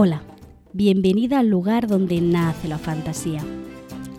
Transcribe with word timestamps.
Hola, 0.00 0.22
bienvenida 0.72 1.40
al 1.40 1.48
lugar 1.48 1.88
donde 1.88 2.20
nace 2.20 2.68
la 2.68 2.78
fantasía. 2.78 3.42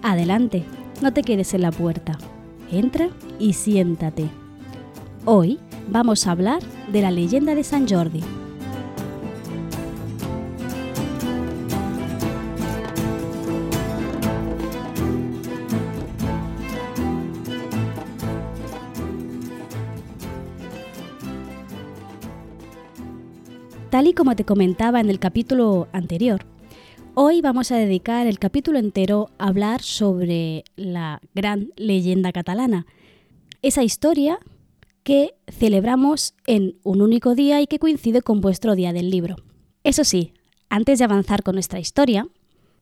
Adelante, 0.04 0.66
no 1.02 1.14
te 1.14 1.22
quedes 1.22 1.54
en 1.54 1.62
la 1.62 1.72
puerta. 1.72 2.18
Entra 2.70 3.08
y 3.40 3.54
siéntate. 3.54 4.30
Hoy 5.24 5.58
vamos 5.88 6.28
a 6.28 6.32
hablar 6.32 6.62
de 6.92 7.02
la 7.02 7.12
leyenda 7.12 7.56
de 7.56 7.64
San 7.64 7.88
Jordi. 7.88 8.20
Tal 24.00 24.08
y 24.08 24.14
como 24.14 24.34
te 24.34 24.46
comentaba 24.46 25.02
en 25.02 25.10
el 25.10 25.20
capítulo 25.20 25.90
anterior, 25.92 26.46
hoy 27.16 27.42
vamos 27.42 27.70
a 27.74 27.76
dedicar 27.76 28.28
el 28.28 28.40
capítulo 28.40 28.80
entero 28.80 29.30
a 29.38 29.48
hablar 29.50 29.82
sobre 29.82 30.64
la 30.78 31.20
gran 31.36 31.74
leyenda 31.76 32.32
catalana, 32.32 32.86
esa 33.62 33.84
historia 33.84 34.40
que 35.04 35.36
celebramos 35.50 36.34
en 36.48 36.78
un 36.84 37.02
único 37.02 37.36
día 37.36 37.60
y 37.60 37.68
que 37.68 37.78
coincide 37.78 38.22
con 38.22 38.40
vuestro 38.40 38.74
día 38.74 38.94
del 38.94 39.10
libro. 39.10 39.36
Eso 39.84 40.06
sí, 40.06 40.32
antes 40.70 41.00
de 41.00 41.04
avanzar 41.04 41.44
con 41.44 41.56
nuestra 41.56 41.82
historia, 41.82 42.26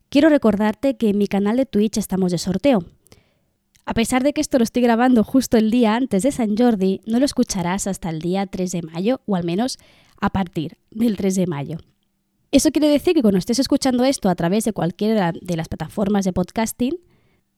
quiero 0.10 0.30
recordarte 0.30 0.98
que 0.98 1.10
en 1.10 1.18
mi 1.18 1.26
canal 1.26 1.58
de 1.58 1.66
Twitch 1.66 1.98
estamos 1.98 2.32
de 2.32 2.38
sorteo. 2.38 2.86
A 3.88 3.96
pesar 3.96 4.22
de 4.22 4.34
que 4.34 4.42
esto 4.42 4.60
lo 4.60 4.66
estoy 4.66 4.84
grabando 4.84 5.24
justo 5.24 5.58
el 5.58 5.72
día 5.72 5.96
antes 5.96 6.22
de 6.22 6.32
San 6.32 6.56
Jordi, 6.56 7.02
no 7.08 7.18
lo 7.18 7.26
escucharás 7.26 7.88
hasta 7.88 8.12
el 8.12 8.20
día 8.20 8.46
3 8.46 8.72
de 8.72 8.82
mayo, 8.84 9.22
o 9.26 9.36
al 9.36 9.46
menos 9.46 9.80
a 10.20 10.30
partir 10.30 10.78
del 10.92 11.18
3 11.18 11.36
de 11.36 11.48
mayo. 11.48 11.78
Eso 12.52 12.72
quiere 12.72 12.88
decir 12.88 13.14
que 13.14 13.22
cuando 13.22 13.38
estés 13.38 13.60
escuchando 13.60 14.04
esto 14.06 14.30
a 14.30 14.36
través 14.36 14.64
de 14.64 14.74
cualquiera 14.74 15.34
de 15.34 15.58
las 15.58 15.68
plataformas 15.68 16.26
de 16.26 16.34
podcasting, 16.34 16.98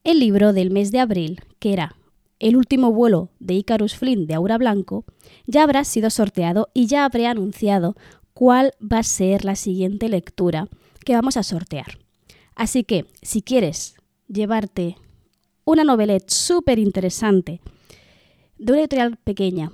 el 0.03 0.19
libro 0.19 0.53
del 0.53 0.71
mes 0.71 0.91
de 0.91 0.99
abril, 0.99 1.41
que 1.59 1.73
era 1.73 1.95
El 2.39 2.55
último 2.55 2.91
vuelo 2.91 3.29
de 3.39 3.53
Icarus 3.55 3.95
Flynn 3.95 4.25
de 4.25 4.33
Aura 4.33 4.57
Blanco, 4.57 5.05
ya 5.45 5.63
habrá 5.63 5.83
sido 5.83 6.09
sorteado 6.09 6.69
y 6.73 6.87
ya 6.87 7.05
habré 7.05 7.27
anunciado 7.27 7.95
cuál 8.33 8.71
va 8.81 8.99
a 8.99 9.03
ser 9.03 9.43
la 9.45 9.55
siguiente 9.55 10.07
lectura 10.07 10.69
que 11.05 11.13
vamos 11.13 11.37
a 11.37 11.43
sortear. 11.43 11.99
Así 12.55 12.83
que, 12.83 13.05
si 13.21 13.41
quieres 13.41 13.95
llevarte 14.27 14.95
una 15.65 15.83
novelette 15.83 16.29
súper 16.29 16.79
interesante 16.79 17.61
de 18.57 18.71
una 18.71 18.81
editorial 18.81 19.17
pequeña 19.17 19.71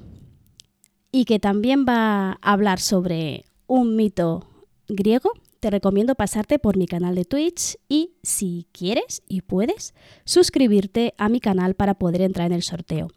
y 1.15 1.23
que 1.23 1.39
también 1.39 1.85
va 1.87 2.31
a 2.31 2.37
hablar 2.41 2.81
sobre 2.81 3.45
un 3.67 3.95
mito 3.95 4.49
griego, 4.89 5.31
te 5.61 5.69
recomiendo 5.69 6.15
pasarte 6.15 6.59
por 6.59 6.75
mi 6.75 6.87
canal 6.87 7.15
de 7.15 7.23
Twitch 7.23 7.77
y 7.87 8.15
si 8.21 8.67
quieres 8.73 9.23
y 9.25 9.39
puedes, 9.39 9.93
suscribirte 10.25 11.13
a 11.17 11.29
mi 11.29 11.39
canal 11.39 11.73
para 11.73 11.93
poder 11.93 12.21
entrar 12.21 12.47
en 12.47 12.51
el 12.51 12.63
sorteo. 12.63 13.07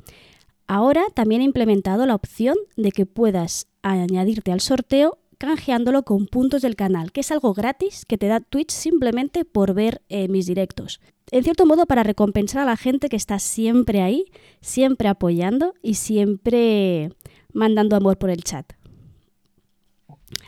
Ahora 0.69 1.07
también 1.13 1.41
he 1.41 1.45
implementado 1.45 2.07
la 2.07 2.15
opción 2.15 2.57
de 2.77 2.93
que 2.93 3.05
puedas 3.05 3.67
añadirte 3.83 4.53
al 4.53 4.61
sorteo 4.61 5.19
canjeándolo 5.37 6.05
con 6.05 6.29
puntos 6.29 6.63
del 6.63 6.77
canal, 6.77 7.11
que 7.11 7.23
es 7.23 7.33
algo 7.33 7.53
gratis 7.53 8.05
que 8.05 8.17
te 8.17 8.29
da 8.29 8.39
Twitch 8.39 8.71
simplemente 8.71 9.45
por 9.45 9.75
ver 9.75 10.03
eh, 10.09 10.29
mis 10.29 10.47
directos. 10.47 11.01
En 11.33 11.43
cierto 11.43 11.67
modo 11.67 11.85
para 11.87 12.05
recompensar 12.05 12.63
a 12.63 12.65
la 12.65 12.77
gente 12.77 13.09
que 13.09 13.17
está 13.17 13.41
siempre 13.41 14.03
ahí, 14.03 14.27
siempre 14.61 15.09
apoyando 15.09 15.75
y 15.83 15.95
siempre 15.95 17.11
mandando 17.53 17.97
amor 17.97 18.19
por 18.19 18.31
el 18.31 18.43
chat. 18.45 18.73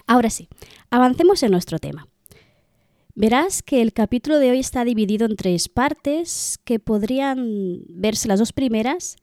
Ahora 0.07 0.31
sí, 0.31 0.49
avancemos 0.91 1.43
en 1.43 1.53
nuestro 1.53 1.79
tema. 1.79 2.09
Verás 3.15 3.63
que 3.63 3.83
el 3.83 3.93
capítulo 3.93 4.39
de 4.39 4.51
hoy 4.51 4.61
está 4.61 4.85
dividido 4.85 5.27
en 5.27 5.37
tres 5.37 5.69
partes 5.69 6.59
que 6.65 6.79
podrían 6.79 7.83
verse 7.89 8.29
las 8.29 8.39
dos 8.39 8.53
primeras 8.53 9.17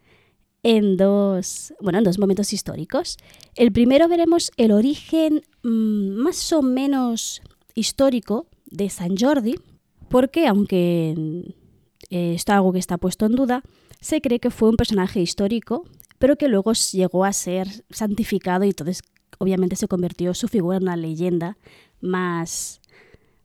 en 0.63 0.97
dos, 0.97 1.73
bueno, 1.79 1.99
en 1.99 2.03
dos 2.03 2.19
momentos 2.19 2.51
históricos. 2.53 3.17
El 3.55 3.71
primero 3.71 4.07
veremos 4.07 4.51
el 4.57 4.71
origen 4.71 5.41
mmm, 5.63 6.09
más 6.09 6.51
o 6.51 6.61
menos 6.61 7.41
histórico 7.73 8.47
de 8.65 8.89
San 8.89 9.15
Jordi, 9.17 9.55
porque 10.09 10.47
aunque 10.47 11.15
eh, 12.09 12.33
esto 12.35 12.51
es 12.51 12.55
algo 12.55 12.73
que 12.73 12.79
está 12.79 12.97
puesto 12.97 13.25
en 13.25 13.35
duda, 13.35 13.63
se 14.01 14.21
cree 14.21 14.39
que 14.39 14.51
fue 14.51 14.69
un 14.69 14.75
personaje 14.77 15.21
histórico 15.21 15.85
pero 16.19 16.35
que 16.35 16.47
luego 16.47 16.73
llegó 16.73 17.25
a 17.25 17.33
ser 17.33 17.67
santificado 17.89 18.63
y 18.65 18.69
entonces 18.69 19.01
obviamente 19.37 19.75
se 19.75 19.87
convirtió 19.87 20.33
su 20.33 20.47
figura 20.47 20.77
en 20.77 20.83
una 20.83 20.97
leyenda 20.97 21.57
más, 22.01 22.81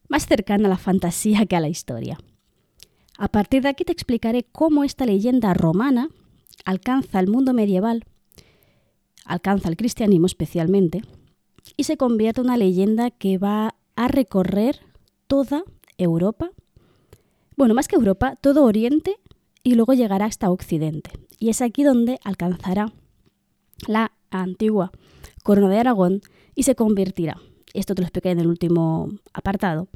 más 0.08 0.26
cercana 0.26 0.66
a 0.66 0.70
la 0.70 0.78
fantasía 0.78 1.46
que 1.46 1.56
a 1.56 1.60
la 1.60 1.68
historia. 1.68 2.18
A 3.18 3.28
partir 3.28 3.62
de 3.62 3.68
aquí 3.68 3.84
te 3.84 3.92
explicaré 3.92 4.44
cómo 4.44 4.84
esta 4.84 5.06
leyenda 5.06 5.54
romana 5.54 6.08
alcanza 6.64 7.20
el 7.20 7.28
mundo 7.28 7.52
medieval, 7.52 8.04
alcanza 9.24 9.68
el 9.68 9.76
cristianismo 9.76 10.26
especialmente, 10.26 11.02
y 11.76 11.84
se 11.84 11.96
convierte 11.96 12.40
en 12.40 12.48
una 12.48 12.56
leyenda 12.56 13.10
que 13.10 13.38
va 13.38 13.74
a 13.96 14.08
recorrer 14.08 14.80
toda 15.26 15.62
Europa, 15.98 16.50
bueno, 17.56 17.74
más 17.74 17.86
que 17.86 17.96
Europa, 17.96 18.36
todo 18.40 18.64
Oriente 18.64 19.16
y 19.62 19.74
luego 19.74 19.92
llegará 19.92 20.24
hasta 20.24 20.50
Occidente. 20.50 21.10
Y 21.42 21.48
es 21.48 21.60
aquí 21.60 21.82
donde 21.82 22.20
alcanzará 22.22 22.92
la 23.88 24.12
antigua 24.30 24.92
corona 25.42 25.70
de 25.70 25.80
Aragón 25.80 26.20
y 26.54 26.62
se 26.62 26.76
convertirá, 26.76 27.36
esto 27.74 27.96
te 27.96 28.02
lo 28.02 28.06
expliqué 28.06 28.30
en 28.30 28.38
el 28.38 28.46
último 28.46 29.08
apartado, 29.32 29.88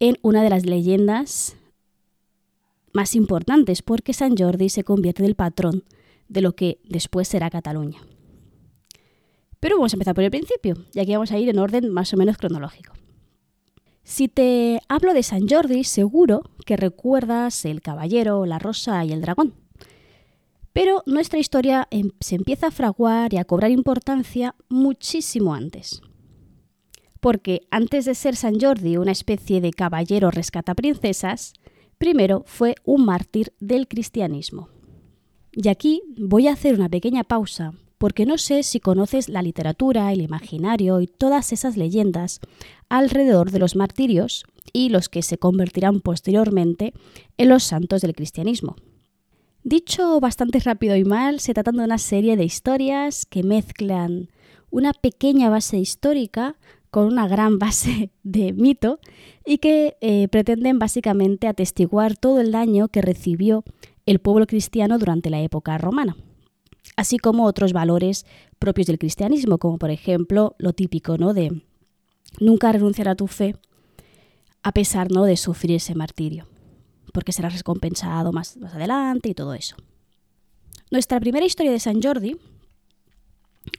en 0.00 0.16
una 0.22 0.42
de 0.42 0.48
las 0.48 0.64
leyendas 0.64 1.58
más 2.94 3.14
importantes 3.14 3.82
porque 3.82 4.14
San 4.14 4.34
Jordi 4.34 4.70
se 4.70 4.82
convierte 4.82 5.22
en 5.22 5.28
el 5.28 5.34
patrón 5.34 5.84
de 6.28 6.40
lo 6.40 6.54
que 6.54 6.80
después 6.84 7.28
será 7.28 7.50
Cataluña. 7.50 8.00
Pero 9.60 9.76
vamos 9.76 9.92
a 9.92 9.96
empezar 9.96 10.14
por 10.14 10.24
el 10.24 10.30
principio, 10.30 10.86
y 10.94 11.00
aquí 11.00 11.12
vamos 11.12 11.32
a 11.32 11.38
ir 11.38 11.50
en 11.50 11.58
orden 11.58 11.90
más 11.90 12.14
o 12.14 12.16
menos 12.16 12.38
cronológico. 12.38 12.94
Si 14.04 14.28
te 14.28 14.80
hablo 14.88 15.12
de 15.12 15.22
San 15.22 15.46
Jordi, 15.50 15.84
seguro 15.84 16.44
que 16.64 16.78
recuerdas 16.78 17.66
el 17.66 17.82
caballero, 17.82 18.46
la 18.46 18.58
rosa 18.58 19.04
y 19.04 19.12
el 19.12 19.20
dragón. 19.20 19.67
Pero 20.78 21.02
nuestra 21.06 21.40
historia 21.40 21.88
em, 21.90 22.12
se 22.20 22.36
empieza 22.36 22.68
a 22.68 22.70
fraguar 22.70 23.34
y 23.34 23.38
a 23.38 23.44
cobrar 23.44 23.72
importancia 23.72 24.54
muchísimo 24.68 25.52
antes. 25.52 26.02
Porque 27.18 27.62
antes 27.72 28.04
de 28.04 28.14
ser 28.14 28.36
San 28.36 28.60
Jordi 28.60 28.96
una 28.96 29.10
especie 29.10 29.60
de 29.60 29.72
caballero 29.72 30.30
rescata 30.30 30.76
princesas, 30.76 31.54
primero 31.98 32.44
fue 32.46 32.76
un 32.84 33.04
mártir 33.04 33.52
del 33.58 33.88
cristianismo. 33.88 34.68
Y 35.50 35.66
aquí 35.66 36.00
voy 36.16 36.46
a 36.46 36.52
hacer 36.52 36.76
una 36.76 36.88
pequeña 36.88 37.24
pausa 37.24 37.72
porque 37.98 38.24
no 38.24 38.38
sé 38.38 38.62
si 38.62 38.78
conoces 38.78 39.28
la 39.28 39.42
literatura, 39.42 40.12
el 40.12 40.20
imaginario 40.20 41.00
y 41.00 41.08
todas 41.08 41.52
esas 41.52 41.76
leyendas 41.76 42.38
alrededor 42.88 43.50
de 43.50 43.58
los 43.58 43.74
martirios 43.74 44.44
y 44.72 44.90
los 44.90 45.08
que 45.08 45.22
se 45.22 45.38
convertirán 45.38 45.98
posteriormente 45.98 46.94
en 47.36 47.48
los 47.48 47.64
santos 47.64 48.00
del 48.00 48.14
cristianismo. 48.14 48.76
Dicho 49.62 50.20
bastante 50.20 50.60
rápido 50.60 50.96
y 50.96 51.04
mal, 51.04 51.40
se 51.40 51.54
trata 51.54 51.72
de 51.72 51.84
una 51.84 51.98
serie 51.98 52.36
de 52.36 52.44
historias 52.44 53.26
que 53.26 53.42
mezclan 53.42 54.30
una 54.70 54.92
pequeña 54.92 55.50
base 55.50 55.78
histórica 55.78 56.56
con 56.90 57.06
una 57.06 57.28
gran 57.28 57.58
base 57.60 58.10
de 58.22 58.52
mito 58.52 59.00
y 59.44 59.58
que 59.58 59.96
eh, 60.00 60.28
pretenden 60.28 60.78
básicamente 60.78 61.46
atestiguar 61.46 62.16
todo 62.16 62.40
el 62.40 62.52
daño 62.52 62.88
que 62.88 63.02
recibió 63.02 63.64
el 64.06 64.20
pueblo 64.20 64.46
cristiano 64.46 64.98
durante 64.98 65.30
la 65.30 65.40
época 65.40 65.76
romana 65.76 66.16
así 66.98 67.18
como 67.18 67.44
otros 67.44 67.72
valores 67.72 68.26
propios 68.58 68.88
del 68.88 68.98
cristianismo, 68.98 69.58
como 69.58 69.78
por 69.78 69.90
ejemplo 69.90 70.56
lo 70.58 70.72
típico 70.72 71.16
¿no? 71.16 71.32
de 71.32 71.62
nunca 72.40 72.72
renunciar 72.72 73.08
a 73.08 73.14
tu 73.14 73.28
fe 73.28 73.54
a 74.62 74.72
pesar 74.72 75.10
¿no? 75.10 75.24
de 75.24 75.36
sufrir 75.36 75.76
ese 75.76 75.94
martirio, 75.94 76.46
porque 77.12 77.32
serás 77.32 77.54
recompensado 77.54 78.32
más, 78.32 78.56
más 78.56 78.74
adelante 78.74 79.28
y 79.28 79.34
todo 79.34 79.54
eso. 79.54 79.76
Nuestra 80.90 81.20
primera 81.20 81.46
historia 81.46 81.72
de 81.72 81.80
San 81.80 82.02
Jordi, 82.02 82.36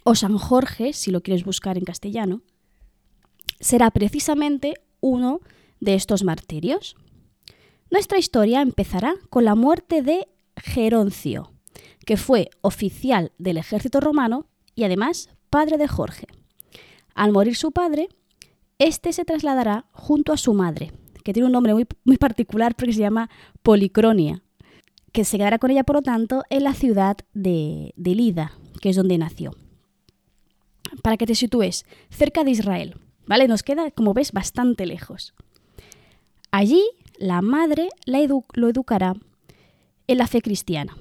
o 0.04 0.16
San 0.16 0.38
Jorge, 0.38 0.94
si 0.94 1.12
lo 1.12 1.22
quieres 1.22 1.44
buscar 1.44 1.78
en 1.78 1.86
castellano, 1.86 2.42
será 3.60 3.92
precisamente 3.92 4.76
uno 5.02 5.42
de 5.80 5.96
estos 5.96 6.24
martirios. 6.24 6.96
Nuestra 7.90 8.20
historia 8.20 8.62
empezará 8.62 9.16
con 9.30 9.46
la 9.46 9.56
muerte 9.56 10.02
de 10.02 10.28
Geroncio, 10.58 11.52
que 12.06 12.18
fue 12.18 12.50
oficial 12.62 13.32
del 13.38 13.58
ejército 13.58 14.00
romano 14.00 14.46
y 14.76 14.84
además 14.84 15.30
padre 15.50 15.78
de 15.78 15.88
Jorge. 15.88 16.28
Al 17.16 17.32
morir 17.32 17.56
su 17.56 17.72
padre, 17.72 18.10
este 18.78 19.12
se 19.12 19.26
trasladará 19.26 19.86
junto 19.92 20.32
a 20.32 20.38
su 20.38 20.54
madre, 20.54 20.92
que 21.24 21.34
tiene 21.34 21.48
un 21.48 21.52
nombre 21.52 21.74
muy, 21.74 21.88
muy 22.04 22.18
particular 22.18 22.76
porque 22.76 22.94
se 22.94 23.00
llama 23.00 23.30
Policronia, 23.62 24.42
que 25.12 25.26
se 25.26 25.38
quedará 25.38 25.60
con 25.60 25.72
ella, 25.72 25.84
por 25.84 25.98
lo 25.98 26.02
tanto, 26.02 26.44
en 26.50 26.64
la 26.64 26.74
ciudad 26.74 27.18
de, 27.34 27.94
Lida, 27.98 28.54
que 28.82 28.90
es 28.90 28.96
donde 28.96 29.18
nació. 29.18 29.56
Para 31.04 31.18
que 31.18 31.26
te 31.26 31.36
sitúes, 31.36 31.86
cerca 32.10 32.44
de 32.44 32.52
Israel, 32.52 32.96
¿vale? 33.26 33.48
Nos 33.48 33.64
queda, 33.64 33.92
como 33.92 34.14
ves, 34.14 34.32
bastante 34.32 34.86
lejos. 34.86 35.34
Allí 36.52 36.84
la 37.18 37.42
madre 37.42 37.90
lo 38.06 38.70
educará 38.70 39.14
en 40.08 40.18
la 40.18 40.28
fe 40.28 40.42
cristiana. 40.42 40.98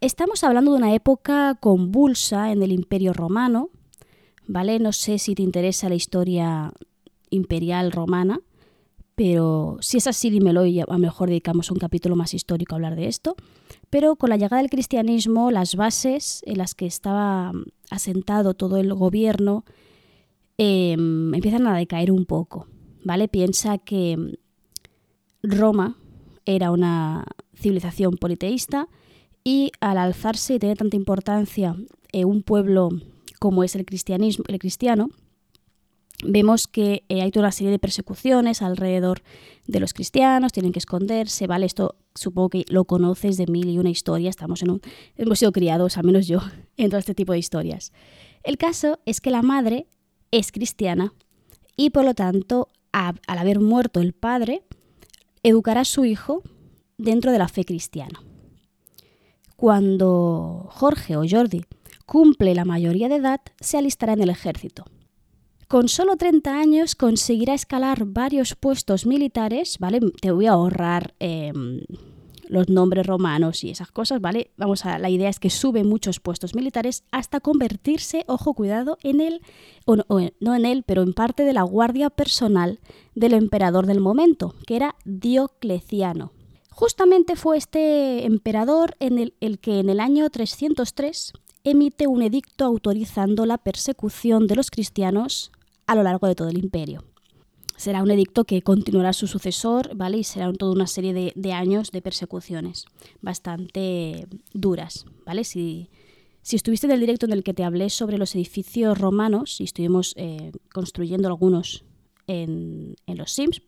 Estamos 0.00 0.44
hablando 0.44 0.72
de 0.72 0.78
una 0.78 0.94
época 0.94 1.56
convulsa 1.60 2.52
en 2.52 2.62
el 2.62 2.72
Imperio 2.72 3.12
Romano, 3.12 3.70
¿vale? 4.46 4.78
No 4.78 4.92
sé 4.92 5.18
si 5.18 5.34
te 5.34 5.42
interesa 5.42 5.88
la 5.88 5.94
historia 5.94 6.72
imperial 7.30 7.92
romana, 7.92 8.40
pero 9.16 9.78
si 9.80 9.96
es 9.96 10.06
así, 10.06 10.28
dímelo 10.28 10.66
y 10.66 10.78
a 10.78 10.84
lo 10.86 10.98
mejor 10.98 11.30
dedicamos 11.30 11.70
un 11.70 11.78
capítulo 11.78 12.16
más 12.16 12.34
histórico 12.34 12.74
a 12.74 12.76
hablar 12.76 12.96
de 12.96 13.08
esto. 13.08 13.34
Pero 13.88 14.16
con 14.16 14.28
la 14.28 14.36
llegada 14.36 14.58
del 14.60 14.70
cristianismo, 14.70 15.50
las 15.50 15.74
bases 15.74 16.42
en 16.46 16.58
las 16.58 16.74
que 16.74 16.84
estaba 16.84 17.52
asentado 17.90 18.52
todo 18.52 18.76
el 18.76 18.92
gobierno 18.92 19.64
em, 20.58 21.34
empiezan 21.34 21.66
a 21.66 21.76
decaer 21.76 22.12
un 22.12 22.26
poco, 22.26 22.68
¿vale? 23.04 23.26
Piensa 23.26 23.78
que 23.78 24.38
Roma 25.42 25.96
era 26.44 26.70
una 26.70 27.24
civilización 27.54 28.18
politeísta 28.18 28.86
y 29.42 29.72
al 29.80 29.96
alzarse 29.96 30.54
y 30.54 30.58
tener 30.58 30.76
tanta 30.76 30.96
importancia 30.96 31.74
en 32.12 32.28
un 32.28 32.42
pueblo 32.42 32.90
como 33.38 33.64
es 33.64 33.76
el 33.76 33.86
cristianismo, 33.86 34.44
el 34.48 34.58
cristiano, 34.58 35.08
vemos 36.24 36.66
que 36.66 37.04
eh, 37.08 37.22
hay 37.22 37.30
toda 37.30 37.46
una 37.46 37.52
serie 37.52 37.70
de 37.70 37.78
persecuciones 37.78 38.62
alrededor 38.62 39.22
de 39.66 39.80
los 39.80 39.92
cristianos, 39.92 40.52
tienen 40.52 40.72
que 40.72 40.78
esconderse, 40.78 41.46
¿vale? 41.46 41.66
Esto 41.66 41.96
supongo 42.14 42.50
que 42.50 42.64
lo 42.68 42.84
conoces 42.84 43.36
de 43.36 43.46
mil 43.46 43.68
y 43.68 43.78
una 43.78 43.90
historia, 43.90 44.30
estamos 44.30 44.62
en 44.62 44.70
un, 44.70 44.80
hemos 45.16 45.38
sido 45.38 45.52
criados, 45.52 45.96
al 45.96 46.04
menos 46.04 46.26
yo, 46.26 46.40
en 46.76 46.90
todo 46.90 46.98
este 46.98 47.14
tipo 47.14 47.32
de 47.32 47.38
historias. 47.38 47.92
El 48.42 48.58
caso 48.58 49.00
es 49.04 49.20
que 49.20 49.30
la 49.30 49.42
madre 49.42 49.86
es 50.30 50.52
cristiana 50.52 51.12
y 51.76 51.90
por 51.90 52.04
lo 52.04 52.14
tanto, 52.14 52.68
al 52.92 53.18
haber 53.26 53.60
muerto 53.60 54.00
el 54.00 54.14
padre, 54.14 54.62
educará 55.42 55.82
a 55.82 55.84
su 55.84 56.04
hijo 56.04 56.42
dentro 56.96 57.30
de 57.30 57.38
la 57.38 57.48
fe 57.48 57.64
cristiana. 57.64 58.22
Cuando 59.56 60.68
Jorge 60.70 61.16
o 61.16 61.24
Jordi 61.28 61.64
cumple 62.06 62.54
la 62.54 62.64
mayoría 62.64 63.08
de 63.08 63.16
edad, 63.16 63.40
se 63.60 63.76
alistará 63.78 64.14
en 64.14 64.22
el 64.22 64.30
ejército. 64.30 64.84
Con 65.68 65.88
solo 65.88 66.16
30 66.16 66.60
años 66.60 66.94
conseguirá 66.94 67.52
escalar 67.52 68.04
varios 68.04 68.54
puestos 68.54 69.04
militares, 69.04 69.78
¿vale? 69.80 69.98
Te 70.20 70.30
voy 70.30 70.46
a 70.46 70.52
ahorrar 70.52 71.16
em, 71.18 71.80
los 72.48 72.68
nombres 72.68 73.04
romanos 73.04 73.64
y 73.64 73.70
esas 73.70 73.90
cosas, 73.90 74.20
¿vale? 74.20 74.52
Vamos 74.56 74.86
a, 74.86 75.00
la 75.00 75.10
idea 75.10 75.28
es 75.28 75.40
que 75.40 75.50
sube 75.50 75.82
muchos 75.82 76.20
puestos 76.20 76.54
militares 76.54 77.02
hasta 77.10 77.40
convertirse, 77.40 78.22
ojo, 78.28 78.54
cuidado, 78.54 78.96
en 79.02 79.20
él, 79.20 79.42
o 79.86 79.96
no 79.96 80.54
en 80.54 80.66
él, 80.66 80.84
pero 80.86 81.02
en 81.02 81.14
parte 81.14 81.42
de 81.42 81.52
la 81.52 81.62
guardia 81.62 82.10
personal 82.10 82.78
del 83.16 83.34
emperador 83.34 83.86
del 83.86 83.98
momento, 83.98 84.54
que 84.68 84.76
era 84.76 84.94
Diocleciano. 85.04 86.30
Justamente 86.70 87.34
fue 87.34 87.56
este 87.56 88.24
emperador 88.24 88.94
en 89.00 89.18
el, 89.18 89.34
el 89.40 89.58
que 89.58 89.80
en 89.80 89.90
el 89.90 89.98
año 89.98 90.30
303 90.30 91.32
emite 91.64 92.06
un 92.06 92.22
edicto 92.22 92.64
autorizando 92.64 93.46
la 93.46 93.58
persecución 93.58 94.46
de 94.46 94.54
los 94.54 94.70
cristianos 94.70 95.50
a 95.86 95.94
lo 95.94 96.02
largo 96.02 96.26
de 96.26 96.34
todo 96.34 96.48
el 96.48 96.58
imperio. 96.58 97.04
Será 97.76 98.02
un 98.02 98.10
edicto 98.10 98.44
que 98.44 98.62
continuará 98.62 99.12
su 99.12 99.26
sucesor, 99.26 99.94
¿vale? 99.94 100.18
Y 100.18 100.24
será 100.24 100.50
toda 100.52 100.72
una 100.72 100.86
serie 100.86 101.32
de, 101.34 101.52
años 101.52 101.90
de 101.90 102.00
persecuciones 102.00 102.86
bastante 103.20 104.26
duras, 104.54 105.04
¿vale? 105.26 105.44
Si, 105.44 105.90
si, 106.40 106.56
estuviste 106.56 106.86
en 106.86 106.92
el 106.92 107.00
directo 107.00 107.26
en 107.26 107.32
el 107.32 107.44
que 107.44 107.52
te 107.52 107.64
hablé 107.64 107.90
sobre 107.90 108.16
los 108.16 108.34
edificios 108.34 108.98
romanos 108.98 109.60
y 109.60 109.64
estuvimos 109.64 110.14
eh, 110.16 110.52
construyendo 110.72 111.28
algunos 111.28 111.84
en, 112.26 112.96
en, 113.06 113.18
los 113.18 113.32
Sims, 113.32 113.60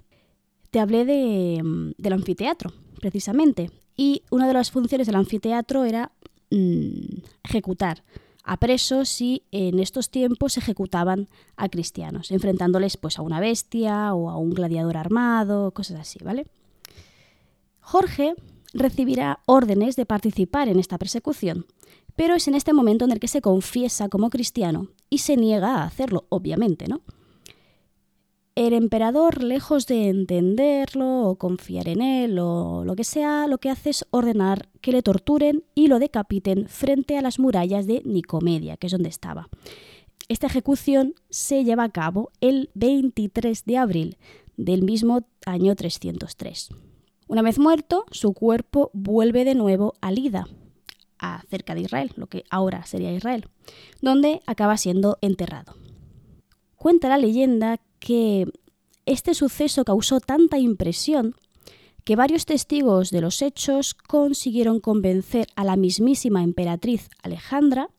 te 0.71 0.81
hablé 0.81 1.05
de, 1.05 1.93
del 1.99 2.13
anfiteatro, 2.13 2.73
precisamente. 3.01 3.71
Y 3.95 4.23
una 4.31 4.47
de 4.47 4.55
las 4.55 4.71
funciones 4.71 5.07
del 5.07 5.17
anfiteatro 5.17 5.85
era 5.85 6.13
mmm, 6.51 7.21
ejecutar 7.45 8.05
a 8.49 8.57
presos 8.57 9.21
y 9.21 9.43
en 9.53 9.79
estos 9.79 10.09
tiempos 10.09 10.57
ejecutaban 10.57 11.29
a 11.57 11.69
cristianos, 11.69 12.31
enfrentándoles 12.31 12.97
pues 12.97 13.19
a 13.19 13.23
una 13.23 13.41
bestia 13.41 14.15
o 14.15 14.31
a 14.31 14.39
un 14.39 14.55
gladiador 14.55 14.97
armado, 14.97 15.71
cosas 15.73 16.01
así, 16.01 16.19
¿vale? 16.25 16.47
Jorge 17.81 18.35
recibirá 18.73 19.41
órdenes 19.45 19.97
de 19.97 20.07
participar 20.07 20.69
en 20.69 20.79
esta 20.79 20.97
persecución, 20.97 21.67
pero 22.17 22.35
es 22.35 22.49
en 22.49 22.55
este 22.55 22.73
momento 22.73 23.05
en 23.05 23.13
el 23.13 23.21
que 23.21 23.29
se 23.29 23.43
confiesa 23.43 24.09
como 24.09 24.31
cristiano 24.31 24.89
y 25.11 25.19
se 25.19 25.37
niega 25.37 25.77
a 25.77 25.85
hacerlo, 25.85 26.25
obviamente, 26.31 26.89
¿no? 26.89 27.03
El 28.59 28.73
emperador, 28.73 29.45
lejos 29.45 29.87
de 29.87 30.09
entenderlo 30.09 31.29
o 31.29 31.37
confiar 31.37 31.89
en 31.89 32.03
él 32.03 32.41
o 32.41 32.83
lo 32.85 32.97
que 32.97 33.05
sea, 33.05 33.47
lo 33.47 33.59
que 33.59 33.71
hace 33.71 33.91
es 33.91 34.05
ordenar 34.11 34.69
que 34.81 34.91
le 34.91 35.01
torturen 35.01 35.63
y 35.77 35.87
lo 35.87 36.01
decapiten 36.01 36.67
frente 36.67 37.17
a 37.17 37.23
las 37.23 37.39
murallas 37.39 37.87
de 37.87 38.03
Nicomedia, 38.05 38.77
que 38.77 38.89
es 38.89 38.93
donde 38.93 39.11
estaba. 39.11 39.49
Esta 40.29 40.49
ejecución 40.49 41.15
se 41.31 41.63
lleva 41.63 41.85
a 41.85 41.91
cabo 41.91 42.33
el 42.41 42.71
23 42.75 43.65
de 43.65 43.77
abril 43.77 44.17
del 44.57 44.83
mismo 44.83 45.25
año 45.47 45.77
303. 45.77 46.71
Una 47.29 47.43
vez 47.43 47.61
muerto, 47.61 48.07
su 48.11 48.33
cuerpo 48.33 48.91
vuelve 48.93 49.45
de 49.45 49.55
nuevo 49.55 49.95
a 50.01 50.11
Lida, 50.11 50.49
cerca 51.49 51.77
de 51.77 51.83
Israel, 51.83 52.11
lo 52.17 52.27
que 52.27 52.43
ahora 52.51 52.85
sería 52.87 53.13
Israel, 53.13 53.45
donde 54.03 54.43
acaba 54.47 54.77
siendo 54.79 55.17
enterrado. 55.21 55.77
Cuenta 56.75 57.09
la 57.09 57.19
leyenda 57.19 57.81
que 57.99 58.47
este 59.07 59.35
suceso 59.35 59.85
causó 59.85 60.21
tanta 60.21 60.59
impresión 60.59 61.35
que 62.05 62.17
varios 62.17 62.47
testigos 62.47 63.11
de 63.11 63.21
los 63.21 63.43
hechos 63.43 63.95
consiguieron 63.95 64.81
convencer 64.81 65.47
a 65.57 65.65
la 65.65 65.77
mismísima 65.77 66.43
emperatriz 66.43 67.11
Alejandra 67.23 67.91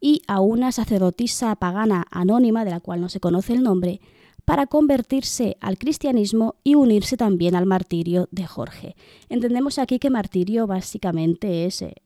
y 0.00 0.22
a 0.28 0.40
una 0.40 0.70
sacerdotisa 0.70 1.56
pagana 1.56 2.06
anónima, 2.10 2.64
de 2.64 2.70
la 2.70 2.80
cual 2.80 3.00
no 3.00 3.08
se 3.08 3.20
conoce 3.20 3.54
el 3.54 3.64
nombre, 3.64 4.00
para 4.44 4.66
convertirse 4.66 5.56
al 5.60 5.76
cristianismo 5.76 6.54
y 6.64 6.74
unirse 6.74 7.16
también 7.16 7.54
al 7.54 7.66
martirio 7.66 8.28
de 8.30 8.46
Jorge. 8.46 8.96
Entendemos 9.28 9.78
aquí 9.78 9.98
que 9.98 10.08
martirio 10.08 10.66
básicamente 10.66 11.66
es 11.66 11.82
eh, 11.82 11.96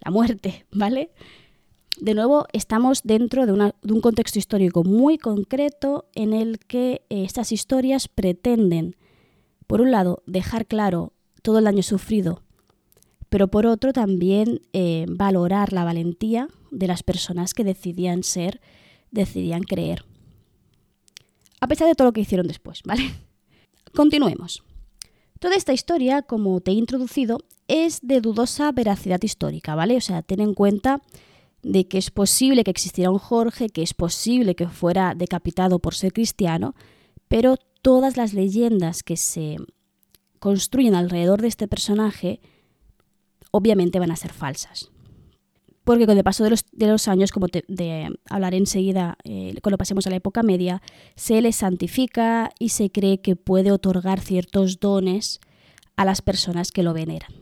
la 0.00 0.10
muerte, 0.10 0.66
¿vale? 0.72 1.10
De 2.02 2.14
nuevo, 2.14 2.46
estamos 2.52 3.02
dentro 3.04 3.46
de, 3.46 3.52
un 3.52 4.00
contexto 4.00 4.36
histórico 4.36 4.82
muy 4.82 5.18
concreto 5.18 6.06
en 6.16 6.32
el 6.32 6.58
que 6.58 7.02
eh, 7.10 7.22
estas 7.22 7.52
historias 7.52 8.08
pretenden, 8.08 8.96
por 9.68 9.80
un 9.80 9.92
lado, 9.92 10.24
dejar 10.26 10.66
claro 10.66 11.12
todo 11.42 11.58
el 11.58 11.64
daño 11.64 11.84
sufrido, 11.84 12.42
pero 13.28 13.46
por 13.46 13.66
otro 13.66 13.92
también 13.92 14.62
eh, 14.72 15.06
valorar 15.08 15.72
la 15.72 15.84
valentía 15.84 16.48
de 16.72 16.88
las 16.88 17.04
personas 17.04 17.54
que 17.54 17.62
decidían 17.62 18.24
ser, 18.24 18.60
decidían 19.12 19.62
creer. 19.62 20.04
A 21.60 21.68
pesar 21.68 21.86
de 21.86 21.94
todo 21.94 22.08
lo 22.08 22.12
que 22.12 22.22
hicieron 22.22 22.48
después, 22.48 22.82
¿vale? 22.84 23.12
Continuemos. 23.94 24.64
Toda 25.38 25.54
esta 25.54 25.72
historia, 25.72 26.22
como 26.22 26.60
te 26.60 26.72
he 26.72 26.74
introducido, 26.74 27.38
es 27.68 28.00
de 28.02 28.20
dudosa 28.20 28.72
veracidad 28.72 29.22
histórica, 29.22 29.76
¿vale? 29.76 29.96
O 29.96 30.00
sea, 30.00 30.22
ten 30.22 30.40
en 30.40 30.54
cuenta 30.54 31.00
de 31.62 31.86
que 31.86 31.98
es 31.98 32.10
posible 32.10 32.64
que 32.64 32.70
existiera 32.70 33.10
un 33.10 33.18
Jorge, 33.18 33.68
que 33.68 33.82
es 33.82 33.94
posible 33.94 34.54
que 34.54 34.68
fuera 34.68 35.14
decapitado 35.14 35.78
por 35.78 35.94
ser 35.94 36.12
cristiano, 36.12 36.74
pero 37.28 37.56
todas 37.82 38.16
las 38.16 38.34
leyendas 38.34 39.02
que 39.02 39.16
se 39.16 39.56
construyen 40.38 40.94
alrededor 40.94 41.40
de 41.40 41.48
este 41.48 41.68
personaje 41.68 42.40
obviamente 43.50 43.98
van 43.98 44.10
a 44.10 44.16
ser 44.16 44.32
falsas. 44.32 44.90
Porque 45.84 46.06
con 46.06 46.16
el 46.16 46.24
paso 46.24 46.44
de 46.44 46.50
los, 46.50 46.64
de 46.70 46.86
los 46.86 47.08
años, 47.08 47.32
como 47.32 47.48
te 47.48 47.64
hablaré 48.30 48.56
enseguida 48.56 49.16
eh, 49.24 49.54
cuando 49.62 49.78
pasemos 49.78 50.06
a 50.06 50.10
la 50.10 50.16
época 50.16 50.42
media, 50.42 50.80
se 51.16 51.40
le 51.40 51.52
santifica 51.52 52.50
y 52.58 52.68
se 52.68 52.90
cree 52.90 53.20
que 53.20 53.34
puede 53.34 53.72
otorgar 53.72 54.20
ciertos 54.20 54.78
dones 54.78 55.40
a 55.96 56.04
las 56.04 56.22
personas 56.22 56.70
que 56.70 56.84
lo 56.84 56.94
veneran. 56.94 57.41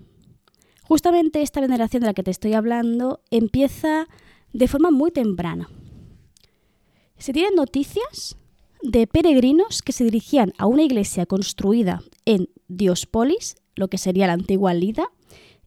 Justamente 0.90 1.40
esta 1.40 1.60
veneración 1.60 2.00
de 2.00 2.08
la 2.08 2.14
que 2.14 2.24
te 2.24 2.32
estoy 2.32 2.54
hablando 2.54 3.20
empieza 3.30 4.08
de 4.52 4.66
forma 4.66 4.90
muy 4.90 5.12
temprana. 5.12 5.70
Se 7.16 7.32
tienen 7.32 7.54
noticias 7.54 8.36
de 8.82 9.06
peregrinos 9.06 9.82
que 9.82 9.92
se 9.92 10.02
dirigían 10.02 10.52
a 10.58 10.66
una 10.66 10.82
iglesia 10.82 11.26
construida 11.26 12.02
en 12.24 12.48
Diospolis, 12.66 13.54
lo 13.76 13.86
que 13.86 13.98
sería 13.98 14.26
la 14.26 14.32
antigua 14.32 14.74
Lida, 14.74 15.06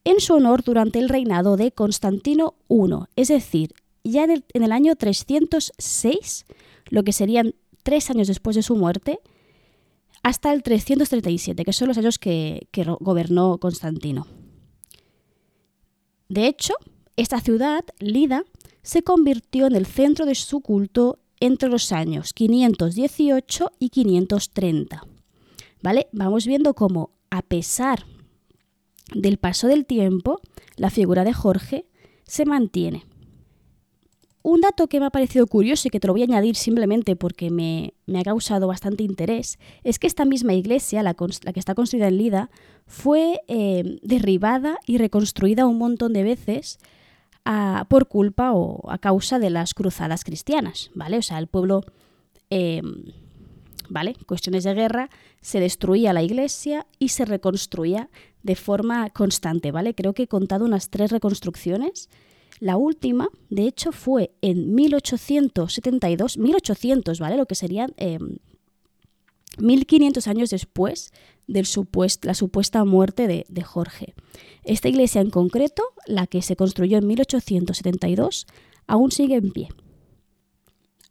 en 0.03 0.19
su 0.19 0.33
honor 0.33 0.61
durante 0.61 0.99
el 0.99 1.07
reinado 1.07 1.55
de 1.55 1.71
Constantino 1.71 2.55
I, 2.67 3.05
es 3.15 3.29
decir, 3.29 3.75
ya 4.03 4.25
en 4.25 4.43
el, 4.63 4.71
año 4.73 4.97
306, 4.97 6.45
lo 6.89 7.03
que 7.03 7.13
serían 7.13 7.55
tres 7.83 8.09
años 8.09 8.27
después 8.27 8.57
de 8.57 8.61
su 8.61 8.75
muerte, 8.75 9.21
hasta 10.21 10.51
el 10.51 10.63
337, 10.63 11.63
que 11.63 11.71
son 11.71 11.87
los 11.87 11.97
años 11.97 12.19
que 12.19 12.67
gobernó 12.99 13.57
Constantino. 13.59 14.27
De 16.33 16.47
hecho, 16.47 16.73
esta 17.15 17.39
ciudad, 17.41 17.85
Lida, 17.99 18.43
se 18.81 19.03
convirtió 19.03 19.67
en 19.67 19.75
el 19.75 19.85
centro 19.85 20.25
de 20.25 20.33
su 20.33 20.61
culto 20.61 21.19
entre 21.39 21.69
los 21.69 21.91
años 21.91 22.33
518 22.33 23.71
y 23.77 23.89
530. 23.89 25.05
¿Vale? 25.83 26.07
Vamos 26.11 26.47
viendo 26.47 26.73
cómo, 26.73 27.11
a 27.29 27.43
pesar 27.43 28.07
del 29.13 29.37
paso 29.37 29.67
del 29.67 29.85
tiempo, 29.85 30.41
la 30.75 30.89
figura 30.89 31.23
de 31.23 31.33
Jorge 31.33 31.85
se 32.23 32.45
mantiene. 32.45 33.05
Un 34.43 34.59
dato 34.59 34.88
que 34.88 35.00
me 35.00 35.05
ha 35.05 35.09
parecido 35.09 35.47
curioso 35.47 35.88
y 35.88 35.91
que 35.91 36.01
te 36.01 36.07
lo 36.07 36.13
voy 36.13 36.21
a 36.21 36.25
añadir 36.25 36.57
simplemente 36.57 37.15
porque 37.15 37.50
me, 37.50 37.93
ha 38.13 38.23
causado 38.23 38.67
bastante 38.67 39.01
interés 39.01 39.57
es 39.83 40.00
que 40.00 40.07
esta 40.07 40.25
misma 40.25 40.53
iglesia, 40.53 41.01
la, 41.01 41.13
que 41.13 41.59
está 41.59 41.73
construida 41.75 42.09
en 42.09 42.17
Lida, 42.17 42.50
fue 42.85 43.39
eh, 43.47 44.00
derribada 44.03 44.79
y 44.85 44.97
reconstruida 44.97 45.65
un 45.65 45.77
montón 45.77 46.12
de 46.12 46.23
veces 46.23 46.77
por 47.88 48.07
culpa 48.07 48.53
o 48.53 48.89
a 48.89 48.97
causa 48.97 49.39
de 49.39 49.50
las 49.50 49.73
cruzadas 49.73 50.23
cristianas, 50.23 50.91
¿vale? 50.93 51.17
O 51.17 51.21
sea, 51.21 51.39
el 51.39 51.47
pueblo, 51.47 51.83
em, 52.50 53.13
¿vale? 53.89 54.15
Cuestiones 54.25 54.63
de 54.63 54.73
guerra, 54.73 55.09
se 55.41 55.59
destruía 55.59 56.13
la 56.13 56.23
iglesia 56.23 56.85
y 57.00 57.09
se 57.09 57.25
reconstruía 57.25 58.09
de 58.43 58.55
forma 58.55 59.09
constante, 59.09 59.71
¿vale? 59.71 59.93
Creo 59.93 60.13
que 60.13 60.23
he 60.23 60.27
contado 60.27 60.65
unas 60.65 60.89
tres 60.89 61.12
reconstrucciones. 61.12 62.09
La 62.63 62.77
última, 62.77 63.27
de 63.50 63.67
hecho, 63.67 63.91
fue 63.91 64.32
en 64.41 64.74
1872, 64.74 66.38
1800, 66.38 67.20
¿vale? 67.20 67.36
Lo 67.36 67.46
que 67.46 67.55
serían 67.55 67.93
1500 69.58 70.25
em, 70.25 70.32
años 70.32 70.50
después 70.50 71.12
de 71.46 71.67
la 72.22 72.34
supuesta 72.34 72.86
muerte 72.86 73.27
de, 73.27 73.46
de, 73.50 73.63
Jorge. 73.63 74.13
Esta 74.63 74.88
iglesia 74.88 75.20
en 75.20 75.29
concreto, 75.29 75.84
la 76.08 76.25
que 76.25 76.41
se 76.41 76.55
construyó 76.55 77.00
en 77.00 77.05
1872, 77.05 78.48
aún 78.88 79.12
sigue 79.12 79.36
en 79.36 79.51
pie. 79.51 79.67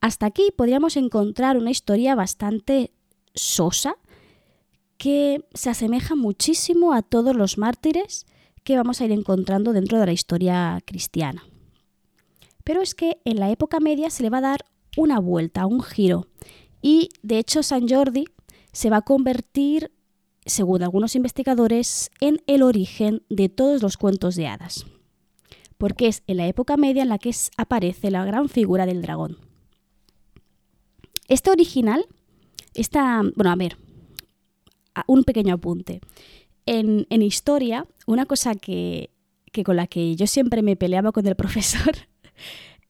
Hasta 0.01 0.25
aquí 0.25 0.55
podríamos 0.57 0.97
encontrar 0.97 1.59
una 1.59 1.71
historia 1.71 2.15
bastante 2.15 2.93
sosa 3.35 3.97
que 4.97 5.45
se 5.53 5.69
asemeja 5.69 6.17
muchísimo 6.17 6.95
a 6.95 7.03
todos 7.03 7.37
los 7.37 7.59
mártires 7.59 8.25
que 8.65 8.77
vamos 8.77 9.01
a 9.01 9.05
ir 9.05 9.13
encontrando 9.13 9.73
dentro 9.73 9.99
de 9.99 10.07
la 10.07 10.13
historia 10.13 10.81
cristiana. 10.85 11.45
Pero 12.65 12.81
es 12.81 12.95
que 12.95 13.21
en 13.25 13.41
la 13.41 13.51
época 13.51 13.81
media 13.81 14.11
se 14.11 14.23
le 14.23 14.31
va 14.31 14.39
a 14.39 14.43
dar 14.43 14.65
una 14.97 15.19
vuelta, 15.19 15.67
un 15.67 15.83
giro. 15.83 16.29
Y 16.81 17.11
de 17.23 17.39
hecho 17.39 17.63
San 17.63 17.89
Jordi 17.89 18.25
se 18.73 18.91
va 18.91 18.99
a 18.99 19.03
convertir 19.03 19.91
según 20.47 20.83
algunos 20.83 21.15
investigadores, 21.15 22.11
en 22.21 22.43
el 22.47 22.63
origen 22.63 23.23
de 23.29 23.49
todos 23.49 23.83
los 23.83 23.97
cuentos 23.97 24.35
de 24.35 24.49
hadas, 24.49 24.87
porque 25.79 26.09
es 26.09 26.23
en 26.27 26.39
la 26.39 26.47
época 26.47 26.77
media 26.77 27.03
en 27.03 27.09
la 27.09 27.19
que 27.19 27.35
aparece 27.57 28.11
la 28.11 28.25
gran 28.25 28.49
figura 28.49 28.87
del 28.87 29.03
dragón. 29.03 29.39
Este 31.29 31.51
original 31.51 32.07
está, 32.75 33.23
bueno, 33.37 33.51
a 33.51 33.57
ver, 33.57 33.77
un 35.07 35.25
pequeño 35.25 35.55
apunte. 35.55 36.01
En, 36.67 37.07
historia, 37.23 37.87
una 38.07 38.27
cosa 38.27 38.55
que, 38.55 39.11
con 39.65 39.77
la 39.77 39.87
que 39.87 40.17
yo 40.17 40.27
siempre 40.27 40.63
me 40.63 40.77
peleaba 40.77 41.13
con 41.13 41.27
el 41.27 41.37
profesor 41.37 41.95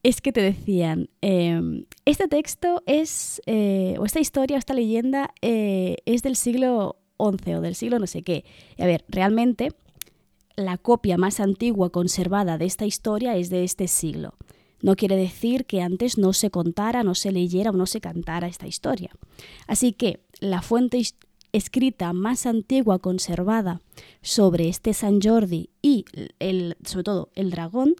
es 0.02 0.20
que 0.20 0.32
te 0.32 0.42
decían, 0.42 1.08
em, 1.20 1.84
este 2.04 2.26
texto 2.26 2.82
es, 2.86 3.40
eh, 3.46 3.94
o 3.98 4.04
esta 4.04 4.18
historia, 4.18 4.56
o 4.56 4.58
esta 4.58 4.74
leyenda 4.74 5.32
eh, 5.42 5.96
es 6.06 6.22
del 6.22 6.34
siglo 6.34 6.96
XI 7.18 7.54
o 7.54 7.60
del 7.60 7.76
siglo 7.76 8.00
no 8.00 8.08
sé 8.08 8.22
qué. 8.22 8.44
a 8.78 8.86
ver, 8.86 9.04
realmente 9.08 9.70
la 10.56 10.76
copia 10.78 11.16
más 11.16 11.40
antigua 11.40 11.90
conservada 11.90 12.58
de 12.58 12.66
esta 12.66 12.84
historia 12.84 13.36
es 13.36 13.48
de 13.50 13.64
este 13.64 13.88
siglo. 13.88 14.34
No 14.82 14.96
quiere 14.96 15.16
decir 15.16 15.64
que 15.64 15.80
antes 15.80 16.18
no 16.18 16.32
se 16.32 16.50
contara, 16.50 17.04
no 17.04 17.14
se 17.14 17.30
leyera 17.30 17.70
o 17.70 17.74
no 17.74 17.86
se 17.86 18.00
cantara 18.00 18.48
esta 18.48 18.66
historia. 18.66 19.10
Así 19.68 19.92
que 19.92 20.20
la 20.40 20.60
fuente 20.60 21.00
escrita 21.52 22.12
más 22.12 22.46
antigua 22.46 22.98
conservada 22.98 23.80
sobre 24.22 24.68
este 24.68 24.94
San 24.94 25.20
Jordi 25.20 25.70
y 25.82 26.04
sobre 26.84 27.04
todo 27.04 27.30
el 27.34 27.50
dragón 27.50 27.94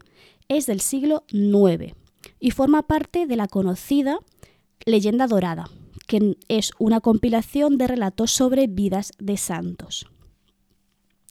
es 0.49 0.66
del 0.66 0.80
siglo 0.80 1.25
IX 1.28 1.94
y 2.40 2.50
forma 2.50 2.82
parte 2.82 3.26
de 3.26 3.37
la 3.37 3.49
conocida 3.49 4.18
leyenda 4.85 5.26
dorada, 5.26 5.68
que 6.06 6.37
es 6.49 6.73
una 6.78 7.00
compilación 7.00 7.78
de 7.78 7.87
relatos 7.87 8.30
sobre 8.30 8.66
vidas 8.66 9.12
de 9.18 9.37
santos. 9.37 10.06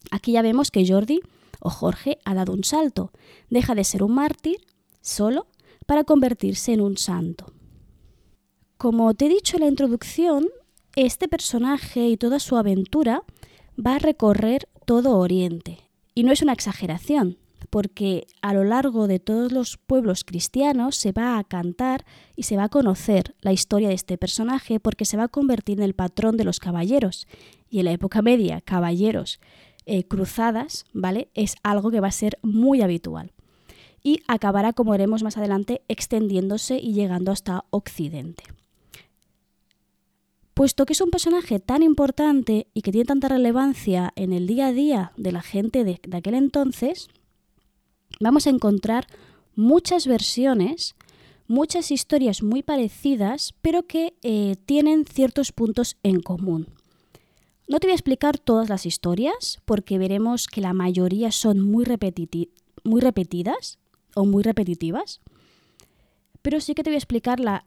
Aquí 0.10 0.34
ya 0.34 0.42
vemos 0.42 0.72
que 0.72 0.88
Jordi 0.88 1.22
o 1.60 1.70
Jorge 1.70 2.20
ha 2.26 2.34
dado 2.34 2.54
un 2.54 2.64
salto, 2.64 3.12
deja 3.50 3.76
de 3.76 3.84
ser 3.84 4.04
un 4.04 4.14
mártir 4.14 4.58
solo 5.02 5.48
para 5.86 6.04
convertirse 6.04 6.74
en 6.74 6.82
un 6.82 6.98
santo. 6.98 7.54
Como 8.78 9.14
te 9.14 9.26
he 9.26 9.30
dicho 9.30 9.58
en 9.58 9.62
la 9.62 9.70
introducción, 9.70 10.48
este 10.96 11.28
personaje 11.28 12.08
y 12.08 12.18
toda 12.18 12.40
su 12.40 12.58
aventura 12.58 13.24
va 13.78 13.96
a 13.96 14.00
recorrer 14.00 14.68
todo 14.86 15.18
Oriente. 15.18 15.80
Y 16.14 16.24
no 16.24 16.32
es 16.32 16.42
una 16.42 16.54
exageración 16.54 17.38
porque 17.70 18.28
a 18.42 18.54
lo 18.54 18.66
largo 18.66 19.08
de 19.08 19.20
todos 19.20 19.54
los 19.54 19.78
pueblos 19.78 20.26
cristianos 20.26 20.98
se 20.98 21.14
va 21.14 21.40
a 21.40 21.44
cantar 21.46 22.06
y 22.36 22.44
se 22.44 22.58
va 22.58 22.66
a 22.66 22.70
conocer 22.70 23.34
la 23.40 23.54
historia 23.54 23.88
de 23.88 23.94
este 23.94 24.18
personaje 24.18 24.80
porque 24.80 25.06
se 25.06 25.16
va 25.16 25.24
a 25.24 25.30
convertir 25.30 25.80
en 25.80 25.86
el 25.86 25.96
patrón 25.96 26.36
de 26.36 26.44
los 26.44 26.60
caballeros. 26.60 27.28
Y 27.70 27.80
en 27.80 27.86
la 27.86 27.94
época 27.94 28.22
media, 28.22 28.60
caballeros 28.60 29.40
eh, 29.86 30.04
cruzadas, 30.04 30.86
¿vale? 30.92 31.30
Es 31.34 31.56
algo 31.64 31.92
que 31.92 32.02
va 32.02 32.10
a 32.10 32.12
ser 32.12 32.38
muy 32.42 32.82
habitual. 32.82 33.32
Y 34.04 34.20
acabará, 34.28 34.74
como 34.74 34.92
veremos 34.92 35.24
más 35.24 35.38
adelante, 35.38 35.82
extendiéndose 35.88 36.78
y 36.78 36.94
llegando 36.94 37.32
hasta 37.32 37.64
Occidente. 37.70 38.44
Puesto 40.62 40.86
que 40.86 40.94
es 40.94 41.02
un 41.02 41.10
personaje 41.10 41.60
tan 41.60 41.82
importante 41.82 42.68
y 42.76 42.84
que 42.84 42.92
tiene 42.92 43.08
tanta 43.08 43.28
relevancia 43.28 44.14
en 44.16 44.32
el 44.32 44.46
día 44.46 44.68
a 44.68 44.72
día 44.72 45.12
de 45.18 45.32
la 45.32 45.42
gente 45.42 45.84
de 45.84 46.00
aquel 46.12 46.36
entonces, 46.36 47.08
vamos 48.20 48.46
a 48.46 48.52
encontrar 48.52 49.08
muchas 49.56 50.06
versiones, 50.06 50.94
muchas 51.48 51.90
historias 51.90 52.44
muy 52.44 52.62
parecidas, 52.62 53.56
pero 53.64 53.88
que 53.88 54.14
eh, 54.22 54.56
tienen 54.68 55.06
ciertos 55.06 55.52
puntos 55.52 55.98
en 56.04 56.22
común. 56.22 56.68
No 57.68 57.80
te 57.80 57.88
voy 57.88 57.94
a 57.94 57.96
explicar 57.96 58.38
todas 58.38 58.70
las 58.70 58.86
historias, 58.86 59.62
porque 59.66 59.98
veremos 59.98 60.46
que 60.46 60.62
la 60.62 60.74
mayoría 60.74 61.32
son 61.32 61.60
muy, 61.60 61.86
muy 62.84 63.02
repetidas 63.02 63.80
o 64.14 64.26
muy 64.26 64.44
repetitivas, 64.44 65.22
pero 66.44 66.62
sí 66.62 66.76
que 66.76 66.84
te 66.84 66.92
voy 66.92 66.96
a 66.96 67.00
explicar 67.00 67.40
la, 67.40 67.64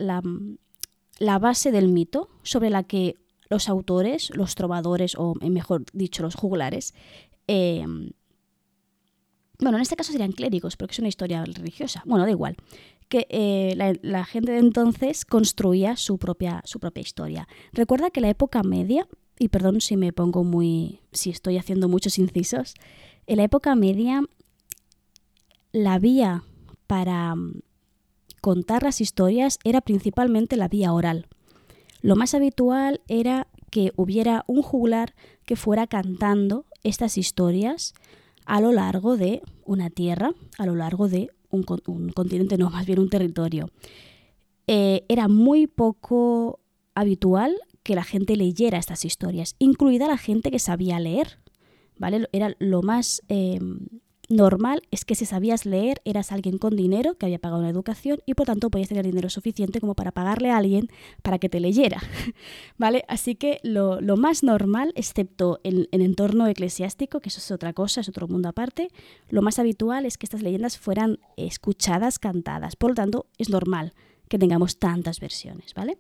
base 1.39 1.71
del 1.73 1.89
mito 1.89 2.29
sobre 2.43 2.71
la 2.71 2.83
que 2.83 3.17
los 3.49 3.69
autores, 3.69 4.31
los 4.35 4.55
trovadores, 4.55 5.15
o 5.17 5.35
mejor 5.35 5.85
dicho, 5.93 6.23
los 6.23 6.35
juglares, 6.35 6.95
eh, 7.47 7.85
bueno, 9.59 9.79
en 9.79 9.83
este 9.83 9.97
caso 9.97 10.13
serían 10.13 10.33
clérigos, 10.33 10.77
porque 10.77 10.93
es 10.93 10.99
una 10.99 11.09
historia 11.09 11.45
religiosa. 11.45 12.03
Bueno, 12.07 12.25
da 12.25 12.31
igual. 12.31 12.57
Que 13.09 13.27
eh, 13.31 13.99
la, 14.03 14.25
gente 14.25 14.53
de 14.53 14.59
entonces 14.59 15.25
construía 15.25 15.97
su 15.97 16.19
propia, 16.19 16.63
su 16.65 16.81
propia 16.81 17.03
historia. 17.03 17.49
Recuerda 17.73 18.11
que 18.11 18.21
la 18.21 18.31
época 18.31 18.63
media, 18.63 19.07
y 19.39 19.49
perdón 19.49 19.81
si 19.81 19.97
me 19.97 20.13
pongo 20.13 20.43
muy. 20.43 21.01
si 21.13 21.31
estoy 21.31 21.59
haciendo 21.59 21.89
muchos 21.89 22.19
incisos, 22.19 22.75
en 23.27 23.37
la 23.37 23.45
época 23.45 23.75
media 23.75 24.23
la 25.73 25.99
vía 25.99 26.45
para 26.87 27.35
contar 28.45 28.83
las 28.83 29.01
historias 29.01 29.59
era 29.65 29.81
principalmente 29.81 30.59
la 30.59 30.69
vía 30.69 30.93
oral. 30.93 31.29
Lo 32.03 32.15
más 32.15 32.35
habitual 32.35 33.01
era 33.09 33.49
que 33.71 33.91
hubiera 33.97 34.45
un 34.47 34.61
juglar 34.61 35.15
que 35.47 35.57
fuera 35.57 35.87
cantando 35.87 36.67
estas 36.83 37.17
historias 37.17 37.95
a 38.45 38.61
lo 38.61 38.71
largo 38.71 39.17
de 39.17 39.41
una 39.65 39.89
tierra, 39.89 40.35
a 40.59 40.67
lo 40.67 40.75
largo 40.75 41.09
de 41.09 41.31
un, 41.49 41.63
continente, 41.63 42.59
no, 42.59 42.69
más 42.69 42.85
bien 42.85 42.99
un 42.99 43.09
territorio. 43.09 43.71
Eh, 44.67 45.07
era 45.09 45.27
muy 45.27 45.67
poco 45.67 46.61
habitual 46.95 47.57
que 47.83 47.95
la 47.95 48.05
gente 48.05 48.37
leyera 48.37 48.77
estas 48.77 49.07
historias, 49.07 49.57
incluida 49.59 50.07
la 50.07 50.19
gente 50.19 50.51
que 50.51 50.59
sabía 50.59 51.01
leer. 51.01 51.39
¿vale? 51.97 52.29
Era 52.33 52.55
lo 52.59 52.83
más 52.83 53.23
em, 53.29 53.87
normal 54.29 54.83
es 54.91 55.05
que 55.05 55.15
si 55.15 55.27
sabías 55.27 55.67
leer 55.67 56.01
eras 56.05 56.33
alguien 56.33 56.59
con 56.59 56.77
dinero 56.77 57.17
que 57.17 57.27
había 57.27 57.39
pagado 57.39 57.61
una 57.61 57.71
educación 57.71 58.21
y 58.27 58.35
por 58.35 58.47
tanto 58.47 58.71
podías 58.71 58.89
tener 58.89 59.05
dinero 59.05 59.29
suficiente 59.29 59.81
como 59.81 59.95
para 59.95 60.13
pagarle 60.13 60.51
a 60.51 60.57
alguien 60.57 60.89
para 61.23 61.39
que 61.39 61.49
te 61.49 61.61
leyera. 61.61 62.01
¿Vale? 62.79 63.05
Así 63.09 63.35
que 63.35 63.61
lo, 63.63 64.01
más 64.17 64.43
normal, 64.43 64.93
excepto 64.97 65.61
en 65.65 65.89
el 65.91 66.01
entorno 66.01 66.47
eclesiástico, 66.47 67.21
que 67.21 67.29
eso 67.29 67.39
es 67.39 67.51
otra 67.51 67.73
cosa, 67.73 68.01
es 68.01 68.09
otro 68.09 68.29
mundo 68.29 68.49
aparte, 68.49 68.89
lo 69.29 69.43
más 69.43 69.59
habitual 69.59 70.07
es 70.07 70.19
que 70.19 70.27
estas 70.27 70.43
leyendas 70.43 70.79
fueran 70.79 71.19
escuchadas, 71.37 72.19
cantadas. 72.19 72.77
Por 72.77 72.91
lo 72.91 72.95
tanto, 72.95 73.27
es 73.39 73.51
normal 73.51 73.93
que 74.29 74.39
tengamos 74.39 74.79
tantas 74.79 75.21
versiones, 75.21 75.75
¿vale? 75.75 75.99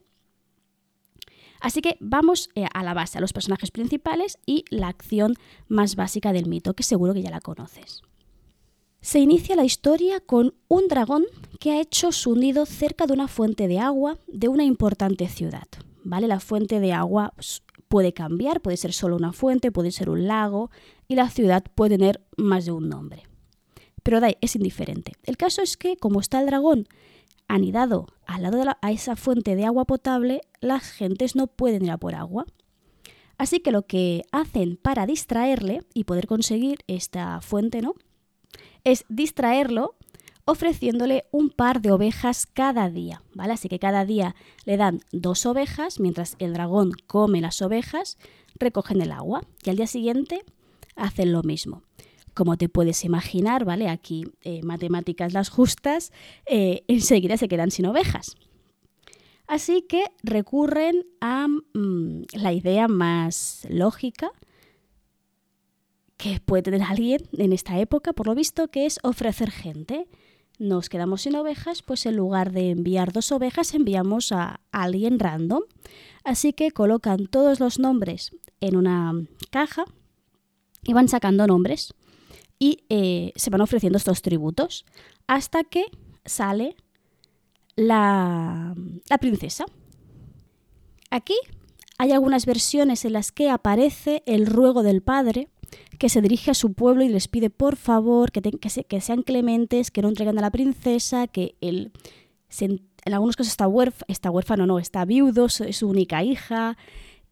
Así 1.60 1.80
que 1.80 1.96
vamos 2.00 2.50
eh, 2.54 2.66
a 2.74 2.82
la 2.82 2.92
base, 2.92 3.16
a 3.16 3.20
los 3.22 3.32
personajes 3.32 3.70
principales 3.70 4.38
y 4.44 4.64
la 4.68 4.88
acción 4.88 5.34
más 5.66 5.96
básica 5.96 6.32
del 6.32 6.46
mito, 6.46 6.74
que 6.74 6.82
seguro 6.82 7.14
que 7.14 7.22
ya 7.22 7.30
la 7.30 7.40
conoces. 7.40 8.02
Se 9.04 9.18
inicia 9.18 9.54
la 9.54 9.66
historia 9.66 10.20
con 10.20 10.54
un 10.66 10.88
dragón 10.88 11.26
que 11.61 11.73
ha 11.73 11.80
hecho 11.82 12.11
su 12.11 12.37
nido 12.37 12.64
cerca 12.64 13.06
de 13.06 13.12
una 13.12 13.28
fuente 13.28 13.68
de 13.68 13.78
agua 13.78 14.16
de 14.28 14.49
una 14.49 14.64
importante 14.64 15.28
ciudad. 15.28 15.68
¿Vale? 16.04 16.26
La 16.26 16.40
fuente 16.40 16.80
de 16.80 16.94
agua 16.94 17.34
puede 17.88 18.14
cambiar, 18.14 18.62
puede 18.62 18.78
ser 18.78 18.94
solo 18.94 19.16
una 19.16 19.34
fuente, 19.34 19.70
puede 19.70 19.90
ser 19.92 20.08
un 20.08 20.26
lago 20.26 20.70
y 21.06 21.16
la 21.16 21.28
ciudad 21.28 21.64
puede 21.75 21.99
tener 21.99 22.25
más 22.38 22.64
de 22.64 22.73
un 22.73 22.88
nombre. 22.88 23.25
Pero 24.02 24.20
es 24.40 24.56
indiferente. 24.56 25.12
El 25.25 25.37
caso 25.37 25.61
es 25.61 25.76
que 25.76 25.99
como 25.99 26.18
está 26.18 26.40
el 26.40 26.46
dragón 26.46 26.88
anidado 27.46 28.06
al 28.25 28.42
lado 28.42 28.56
de 28.56 28.73
a 28.80 28.90
esa 28.90 29.16
fuente 29.16 29.54
de 29.54 29.66
agua 29.66 29.84
potable, 29.84 30.40
las 30.62 30.82
gentes 30.90 31.37
no 31.37 31.46
pueden 31.46 31.84
ir 31.84 31.90
a 31.90 31.99
por 31.99 32.14
agua. 32.14 32.46
Así 33.37 33.61
que 33.61 33.70
lo 33.70 33.82
que 33.82 34.23
hacen 34.32 34.78
para 34.78 35.04
distraerle 35.04 35.82
y 35.92 36.04
poder 36.04 36.26
conseguir 36.26 36.78
esta 36.87 37.42
fuente, 37.42 37.82
¿no? 37.82 37.96
Es 38.84 39.04
distraerlo 39.08 39.96
ofreciéndole 40.44 41.24
un 41.30 41.50
par 41.50 41.80
de 41.80 41.90
ovejas 41.90 42.46
cada 42.46 42.90
día, 42.90 43.22
¿vale? 43.34 43.54
Así 43.54 43.68
que 43.68 43.78
cada 43.78 44.04
día 44.04 44.34
le 44.66 44.76
dan 44.76 45.00
dos 45.10 45.46
ovejas, 45.46 46.00
mientras 46.00 46.36
el 46.38 46.52
dragón 46.52 46.92
come 47.06 47.40
las 47.40 47.62
ovejas, 47.62 48.18
recogen 48.58 49.00
el 49.00 49.12
agua 49.12 49.42
y 49.64 49.70
al 49.70 49.76
día 49.76 49.86
siguiente 49.86 50.44
hacen 50.96 51.32
lo 51.32 51.42
mismo. 51.42 51.82
Como 52.34 52.56
te 52.56 52.68
puedes 52.68 53.04
imaginar, 53.04 53.64
¿vale? 53.64 53.88
Aquí 53.88 54.24
eh, 54.42 54.60
matemáticas 54.62 55.32
las 55.32 55.48
justas, 55.48 56.12
eh, 56.46 56.82
enseguida 56.88 57.36
se 57.36 57.48
quedan 57.48 57.70
sin 57.70 57.86
ovejas. 57.86 58.36
Así 59.46 59.82
que 59.82 60.04
recurren 60.22 61.06
a 61.20 61.46
mm, 61.48 62.22
la 62.32 62.52
idea 62.52 62.88
más 62.88 63.66
lógica 63.70 64.30
que 66.16 66.40
puede 66.40 66.62
tener 66.62 66.83
alguien 66.83 67.21
en 67.33 67.52
esta 67.52 67.78
época, 67.78 68.12
por 68.12 68.26
lo 68.26 68.35
visto, 68.35 68.68
que 68.68 68.87
es 68.87 68.99
ofrecer 69.02 69.50
gente. 69.50 70.06
Nos 70.59 70.88
quedamos 70.88 71.23
sin 71.23 71.35
ovejas, 71.35 71.83
pues 71.83 72.06
en 72.06 72.16
lugar 72.16 72.52
de 72.52 72.71
enviar 72.71 73.12
dos 73.12 73.33
ovejas, 73.33 73.75
enviamos 73.75 74.30
a 74.33 74.61
alguien 74.71 75.18
random. 75.18 75.62
Así 76.23 76.52
que 76.52 76.71
colocan 76.71 77.26
todos 77.26 77.61
los 77.61 77.78
nombres 77.78 78.30
en 78.61 78.76
una 78.76 79.12
caja 79.50 79.85
y 80.85 80.92
van 80.92 81.09
sacando 81.09 81.47
nombres 81.47 81.94
y 82.59 82.85
eh, 82.88 83.33
se 83.37 83.50
van 83.50 83.61
ofreciendo 83.61 83.99
estos 83.99 84.23
tributos 84.23 84.85
hasta 85.26 85.64
que 85.64 85.85
sale 86.25 86.76
la, 87.76 88.75
la 89.11 89.18
princesa. 89.18 89.66
Aquí 91.11 91.35
hay 91.99 92.12
algunas 92.12 92.47
versiones 92.47 93.04
en 93.04 93.12
las 93.12 93.33
que 93.33 93.50
aparece 93.50 94.23
el 94.26 94.47
ruego 94.47 94.83
del 94.83 95.02
padre 95.02 95.49
que 95.98 96.08
se 96.08 96.20
dirige 96.20 96.50
a 96.50 96.54
su 96.54 96.72
pueblo 96.72 97.04
y 97.04 97.08
les 97.08 97.28
pide 97.28 97.50
por 97.50 97.76
favor 97.76 98.32
que, 98.32 98.40
que, 98.42 99.00
sean 99.00 99.22
clementes, 99.22 99.90
que 99.90 100.02
no 100.02 100.08
entreguen 100.08 100.38
a 100.38 100.42
la 100.42 100.50
princesa, 100.50 101.26
que 101.26 101.56
él, 101.60 101.92
en 102.60 102.80
algunos 103.12 103.36
casos 103.36 103.52
está, 103.52 103.68
está 104.08 104.30
huérfano, 104.30 104.66
no, 104.66 104.78
está 104.78 105.04
viudo, 105.04 105.46
es 105.46 105.76
su 105.76 105.88
única 105.88 106.22
hija, 106.22 106.76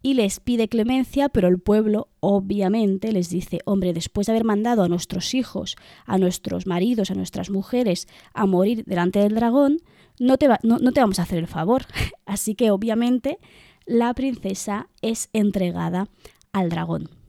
y 0.03 0.15
les 0.15 0.41
pide 0.41 0.69
clemencia, 0.69 1.29
pero 1.29 1.49
el 1.49 1.61
pueblo 1.61 2.09
obviamente 2.21 3.13
les 3.13 3.31
dice, 3.31 3.61
hombre, 3.65 3.93
después 3.93 4.27
de 4.27 4.33
haber 4.33 4.45
mandado 4.45 4.83
a 4.83 4.89
nuestros 4.89 5.33
hijos, 5.35 5.77
a 6.07 6.19
nuestros 6.19 6.67
maridos, 6.67 7.11
a 7.11 7.15
nuestras 7.15 7.51
mujeres 7.51 8.09
a 8.35 8.47
morir 8.47 8.85
delante 8.85 9.21
del 9.21 9.37
dragón, 9.37 9.79
no 10.19 10.39
te, 10.39 10.49
no 10.63 10.93
te 10.93 11.01
vamos 11.01 11.19
a 11.19 11.23
hacer 11.23 11.39
el 11.39 11.47
favor. 11.47 11.85
Así 12.27 12.55
que 12.55 12.71
obviamente 12.71 13.39
la 13.87 14.13
princesa 14.15 14.89
es 15.03 15.29
entregada 15.33 16.09
al 16.53 16.69
dragón. 16.69 17.22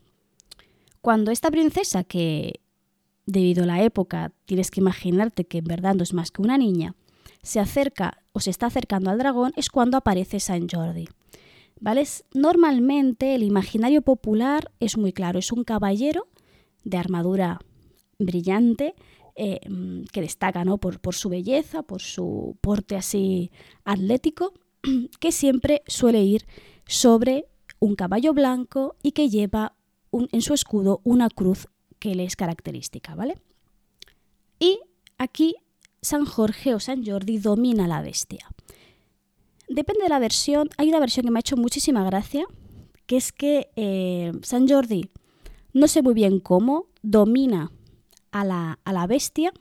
Cuando 1.04 1.32
esta 1.32 1.52
princesa, 1.52 2.06
que 2.06 2.62
debido 3.26 3.64
a 3.64 3.68
la 3.68 3.84
época 3.84 4.32
tienes 4.46 4.72
que 4.72 4.80
imaginarte 4.80 5.44
que 5.44 5.58
en 5.58 5.66
verdad 5.66 5.96
no 5.96 6.04
es 6.04 6.14
más 6.14 6.32
que 6.32 6.42
una 6.42 6.58
niña, 6.58 6.96
se 7.42 7.60
acerca 7.60 8.24
o 8.32 8.40
se 8.40 8.50
está 8.50 8.68
acercando 8.68 9.10
al 9.10 9.18
dragón, 9.18 9.52
es 9.58 9.70
cuando 9.70 9.98
aparece 9.98 10.40
San 10.40 10.70
Jordi. 10.70 11.10
¿Vale? 11.82 12.08
Normalmente 12.34 13.36
el 13.36 13.44
imaginario 13.44 14.02
popular 14.02 14.72
es 14.80 14.98
muy 14.98 15.12
claro, 15.12 15.40
es 15.40 15.52
un 15.52 15.66
caballero 15.66 16.30
de 16.86 16.96
armadura 16.96 17.60
brillante 18.18 18.96
eh, 19.36 19.60
que 20.10 20.22
destaca 20.22 20.64
¿no? 20.64 20.78
por, 20.78 21.02
por 21.02 21.16
su 21.16 21.28
belleza, 21.28 21.84
por 21.84 22.02
su 22.02 22.56
porte 22.62 22.96
así 22.96 23.52
atlético, 23.84 24.54
que 25.20 25.34
siempre 25.34 25.84
suele 25.86 26.24
ir 26.24 26.46
sobre 26.88 27.48
un 27.80 27.96
caballo 27.96 28.34
blanco 28.34 28.96
y 29.04 29.12
que 29.12 29.30
lleva 29.30 29.76
en 30.32 30.42
su 30.42 30.54
escudo 30.54 31.02
una 31.04 31.30
cruz 31.30 31.68
que 32.00 32.16
le 32.16 32.26
es 32.26 32.36
característica, 32.36 33.16
¿vale? 33.16 33.38
Y 34.60 34.80
aquí 35.18 35.56
San 36.02 36.26
Jorge 36.26 36.76
o 36.76 36.80
San 36.80 37.06
Jordi 37.06 37.38
domina 37.38 37.88
la 37.88 38.02
bestia. 38.02 38.48
Depende 39.70 40.04
de 40.04 40.10
la 40.10 40.20
versión, 40.20 40.70
hay 40.78 40.90
una 40.90 41.00
versión 41.00 41.26
que 41.26 41.32
me 41.32 41.40
ha 41.40 41.42
hecho 41.42 41.58
muchísima 41.58 42.04
gracia, 42.04 42.46
que 43.06 43.18
es 43.18 43.32
que 43.32 43.70
eh, 43.76 44.32
San 44.42 44.68
Jordi, 44.68 45.10
no 45.74 45.88
sé 45.88 46.02
muy 46.02 46.14
bien 46.14 46.40
cómo, 46.40 46.88
domina 47.02 47.72
a 48.32 48.44
la, 48.44 48.80
a 48.84 48.94
la 48.94 49.08
bestia, 49.08 49.54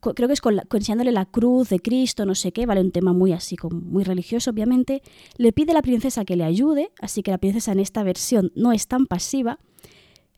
creo 0.00 0.28
que 0.28 0.34
es 0.34 0.40
con, 0.40 0.60
enseñándole 0.72 1.12
la 1.12 1.26
cruz 1.26 1.68
de 1.68 1.78
Cristo, 1.78 2.24
no 2.24 2.34
sé 2.34 2.52
qué, 2.52 2.66
vale, 2.66 2.80
un 2.80 2.90
tema 2.90 3.12
muy 3.12 3.32
así, 3.32 3.56
muy 3.70 4.04
religioso, 4.04 4.50
obviamente. 4.50 5.02
Le 5.36 5.52
pide 5.52 5.72
a 5.72 5.74
la 5.74 5.82
princesa 5.82 6.24
que 6.24 6.36
le 6.36 6.44
ayude, 6.44 6.90
así 7.00 7.22
que 7.22 7.30
la 7.30 7.38
princesa 7.38 7.72
en 7.72 7.80
esta 7.80 8.02
versión 8.02 8.50
no 8.54 8.72
es 8.72 8.86
tan 8.86 9.06
pasiva, 9.06 9.58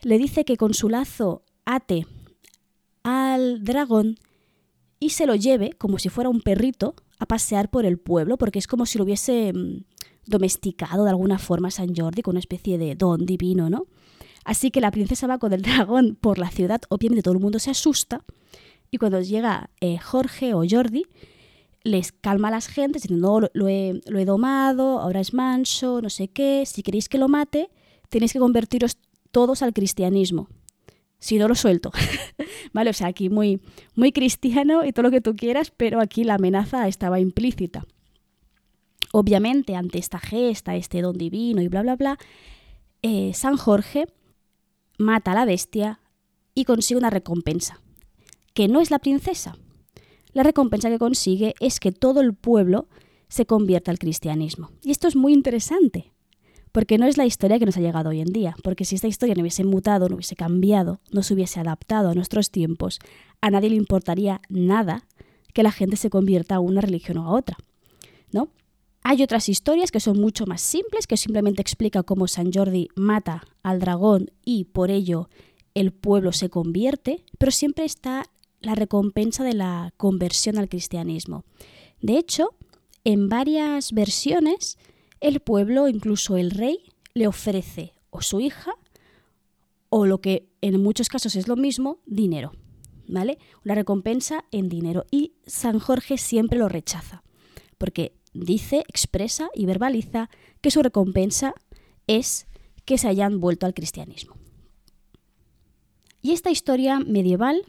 le 0.02 0.18
dice 0.18 0.44
que 0.44 0.56
con 0.56 0.74
su 0.74 0.88
lazo 0.88 1.42
ate 1.64 2.06
al 3.02 3.64
dragón 3.64 4.16
y 5.00 5.10
se 5.10 5.26
lo 5.26 5.34
lleve, 5.34 5.72
como 5.72 5.98
si 5.98 6.08
fuera 6.08 6.30
un 6.30 6.40
perrito, 6.40 6.94
a 7.18 7.26
pasear 7.26 7.70
por 7.70 7.84
el 7.84 7.98
pueblo, 7.98 8.36
porque 8.36 8.58
es 8.58 8.66
como 8.66 8.86
si 8.86 8.98
lo 8.98 9.04
hubiese 9.04 9.52
mm, 9.52 9.84
domesticado 10.26 11.04
de 11.04 11.10
alguna 11.10 11.38
forma 11.38 11.70
San 11.70 11.94
Jordi, 11.94 12.22
con 12.22 12.32
una 12.32 12.40
especie 12.40 12.78
de 12.78 12.94
don 12.94 13.26
divino, 13.26 13.70
¿no? 13.70 13.86
Así 14.44 14.70
que 14.70 14.80
la 14.80 14.90
princesa 14.90 15.26
va 15.26 15.38
con 15.38 15.52
el 15.52 15.62
dragón 15.62 16.16
por 16.20 16.38
la 16.38 16.50
ciudad, 16.50 16.80
obviamente 16.88 17.22
todo 17.22 17.34
el 17.34 17.40
mundo 17.40 17.58
se 17.58 17.70
asusta, 17.70 18.24
y 18.90 18.98
cuando 18.98 19.20
llega 19.20 19.70
eh, 19.80 19.98
Jorge 19.98 20.54
o 20.54 20.62
Jordi, 20.68 21.06
les 21.84 22.12
calma 22.12 22.48
a 22.48 22.52
las 22.52 22.68
gentes 22.68 23.02
diciendo, 23.02 23.40
no, 23.40 23.48
lo 23.52 23.68
he, 23.68 24.00
lo 24.06 24.18
he 24.18 24.24
domado, 24.24 25.00
ahora 25.00 25.20
es 25.20 25.32
manso, 25.34 26.00
no 26.00 26.10
sé 26.10 26.28
qué, 26.28 26.64
si 26.66 26.82
queréis 26.82 27.08
que 27.08 27.18
lo 27.18 27.28
mate, 27.28 27.70
tenéis 28.08 28.32
que 28.32 28.38
convertiros 28.38 28.98
todos 29.32 29.62
al 29.62 29.72
cristianismo. 29.72 30.48
Si 31.18 31.38
no 31.38 31.48
lo 31.48 31.54
suelto. 31.54 31.90
vale, 32.72 32.90
o 32.90 32.92
sea, 32.92 33.08
aquí 33.08 33.28
muy, 33.28 33.60
muy 33.94 34.12
cristiano 34.12 34.84
y 34.84 34.92
todo 34.92 35.04
lo 35.04 35.10
que 35.10 35.20
tú 35.20 35.34
quieras, 35.34 35.72
pero 35.76 36.00
aquí 36.00 36.24
la 36.24 36.34
amenaza 36.34 36.86
estaba 36.88 37.20
implícita. 37.20 37.84
Obviamente, 39.12 39.76
ante 39.76 39.98
esta 39.98 40.18
gesta, 40.18 40.76
este 40.76 41.02
don 41.02 41.18
divino 41.18 41.60
y 41.60 41.68
bla, 41.68 41.82
bla, 41.82 41.96
bla, 41.96 42.18
eh, 43.02 43.32
San 43.34 43.56
Jorge 43.56 44.06
mata 44.98 45.32
a 45.32 45.34
la 45.34 45.44
bestia 45.44 46.00
y 46.54 46.64
consigue 46.64 46.98
una 46.98 47.10
recompensa, 47.10 47.80
que 48.54 48.68
no 48.68 48.80
es 48.80 48.90
la 48.90 48.98
princesa. 48.98 49.56
La 50.32 50.42
recompensa 50.42 50.88
que 50.88 50.98
consigue 50.98 51.54
es 51.60 51.78
que 51.78 51.92
todo 51.92 52.20
el 52.20 52.34
pueblo 52.34 52.88
se 53.28 53.46
convierta 53.46 53.90
al 53.90 53.98
cristianismo. 53.98 54.70
Y 54.82 54.90
esto 54.90 55.08
es 55.08 55.16
muy 55.16 55.32
interesante, 55.32 56.11
porque 56.72 56.98
no 56.98 57.06
es 57.06 57.18
la 57.18 57.26
historia 57.26 57.58
que 57.58 57.66
nos 57.66 57.76
ha 57.76 57.80
llegado 57.80 58.10
hoy 58.10 58.20
en 58.20 58.32
día, 58.32 58.56
porque 58.64 58.84
si 58.84 58.94
esta 58.94 59.06
historia 59.06 59.34
no 59.34 59.42
hubiese 59.42 59.64
mutado, 59.64 60.08
no 60.08 60.16
hubiese 60.16 60.36
cambiado, 60.36 61.00
no 61.10 61.22
se 61.22 61.34
hubiese 61.34 61.60
adaptado 61.60 62.10
a 62.10 62.14
nuestros 62.14 62.50
tiempos, 62.50 62.98
a 63.40 63.50
nadie 63.50 63.70
le 63.70 63.76
importaría 63.76 64.40
nada 64.48 65.06
que 65.52 65.62
la 65.62 65.70
gente 65.70 65.96
se 65.96 66.10
convierta 66.10 66.56
a 66.56 66.60
una 66.60 66.80
religión 66.80 67.18
o 67.18 67.26
a 67.26 67.30
otra, 67.30 67.58
¿no? 68.32 68.48
Hay 69.04 69.22
otras 69.22 69.48
historias 69.48 69.90
que 69.90 70.00
son 70.00 70.18
mucho 70.18 70.46
más 70.46 70.62
simples, 70.62 71.06
que 71.06 71.16
simplemente 71.16 71.60
explica 71.60 72.02
cómo 72.02 72.28
San 72.28 72.52
Jordi 72.52 72.88
mata 72.94 73.42
al 73.62 73.80
dragón 73.80 74.30
y 74.44 74.64
por 74.64 74.90
ello 74.90 75.28
el 75.74 75.92
pueblo 75.92 76.32
se 76.32 76.48
convierte, 76.48 77.24
pero 77.38 77.50
siempre 77.50 77.84
está 77.84 78.24
la 78.60 78.74
recompensa 78.74 79.44
de 79.44 79.54
la 79.54 79.92
conversión 79.96 80.56
al 80.56 80.68
cristianismo. 80.68 81.44
De 82.00 82.16
hecho, 82.16 82.54
en 83.04 83.28
varias 83.28 83.92
versiones 83.92 84.78
el 85.22 85.40
pueblo, 85.40 85.88
incluso 85.88 86.36
el 86.36 86.50
rey, 86.50 86.78
le 87.14 87.26
ofrece 87.26 87.94
o 88.10 88.20
su 88.20 88.40
hija 88.40 88.72
o 89.88 90.06
lo 90.06 90.20
que 90.20 90.48
en 90.60 90.82
muchos 90.82 91.08
casos 91.08 91.36
es 91.36 91.48
lo 91.48 91.56
mismo, 91.56 92.00
dinero. 92.06 92.52
¿Vale? 93.08 93.38
Una 93.64 93.74
recompensa 93.74 94.44
en 94.50 94.68
dinero. 94.68 95.04
Y 95.10 95.34
San 95.46 95.78
Jorge 95.78 96.16
siempre 96.18 96.58
lo 96.58 96.68
rechaza, 96.68 97.22
porque 97.78 98.14
dice, 98.32 98.84
expresa 98.88 99.50
y 99.54 99.66
verbaliza 99.66 100.30
que 100.60 100.70
su 100.70 100.82
recompensa 100.82 101.54
es 102.06 102.46
que 102.84 102.96
se 102.96 103.08
hayan 103.08 103.40
vuelto 103.40 103.66
al 103.66 103.74
cristianismo. 103.74 104.36
Y 106.22 106.32
esta 106.32 106.50
historia 106.50 107.00
medieval 107.00 107.64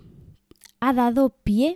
ha 0.79 0.93
dado 0.93 1.29
pie 1.29 1.75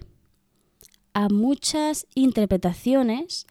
a 1.13 1.27
muchas 1.29 2.07
interpretaciones 2.13 3.47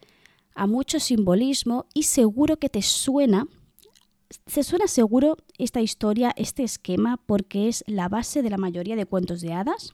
a 0.57 0.67
mucho 0.67 0.99
simbolismo 0.99 1.85
y 1.93 2.03
seguro 2.03 2.57
que 2.57 2.67
te 2.67 2.81
suena, 2.81 3.47
se 4.47 4.63
suena 4.63 4.87
seguro 4.87 5.37
esta 5.57 5.81
historia, 5.81 6.33
este 6.35 6.63
esquema, 6.63 7.17
porque 7.25 7.67
es 7.67 7.83
la 7.87 8.09
base 8.09 8.41
de 8.41 8.49
la 8.49 8.57
mayoría 8.57 8.95
de 8.95 9.05
cuentos 9.05 9.41
de 9.41 9.53
hadas. 9.53 9.93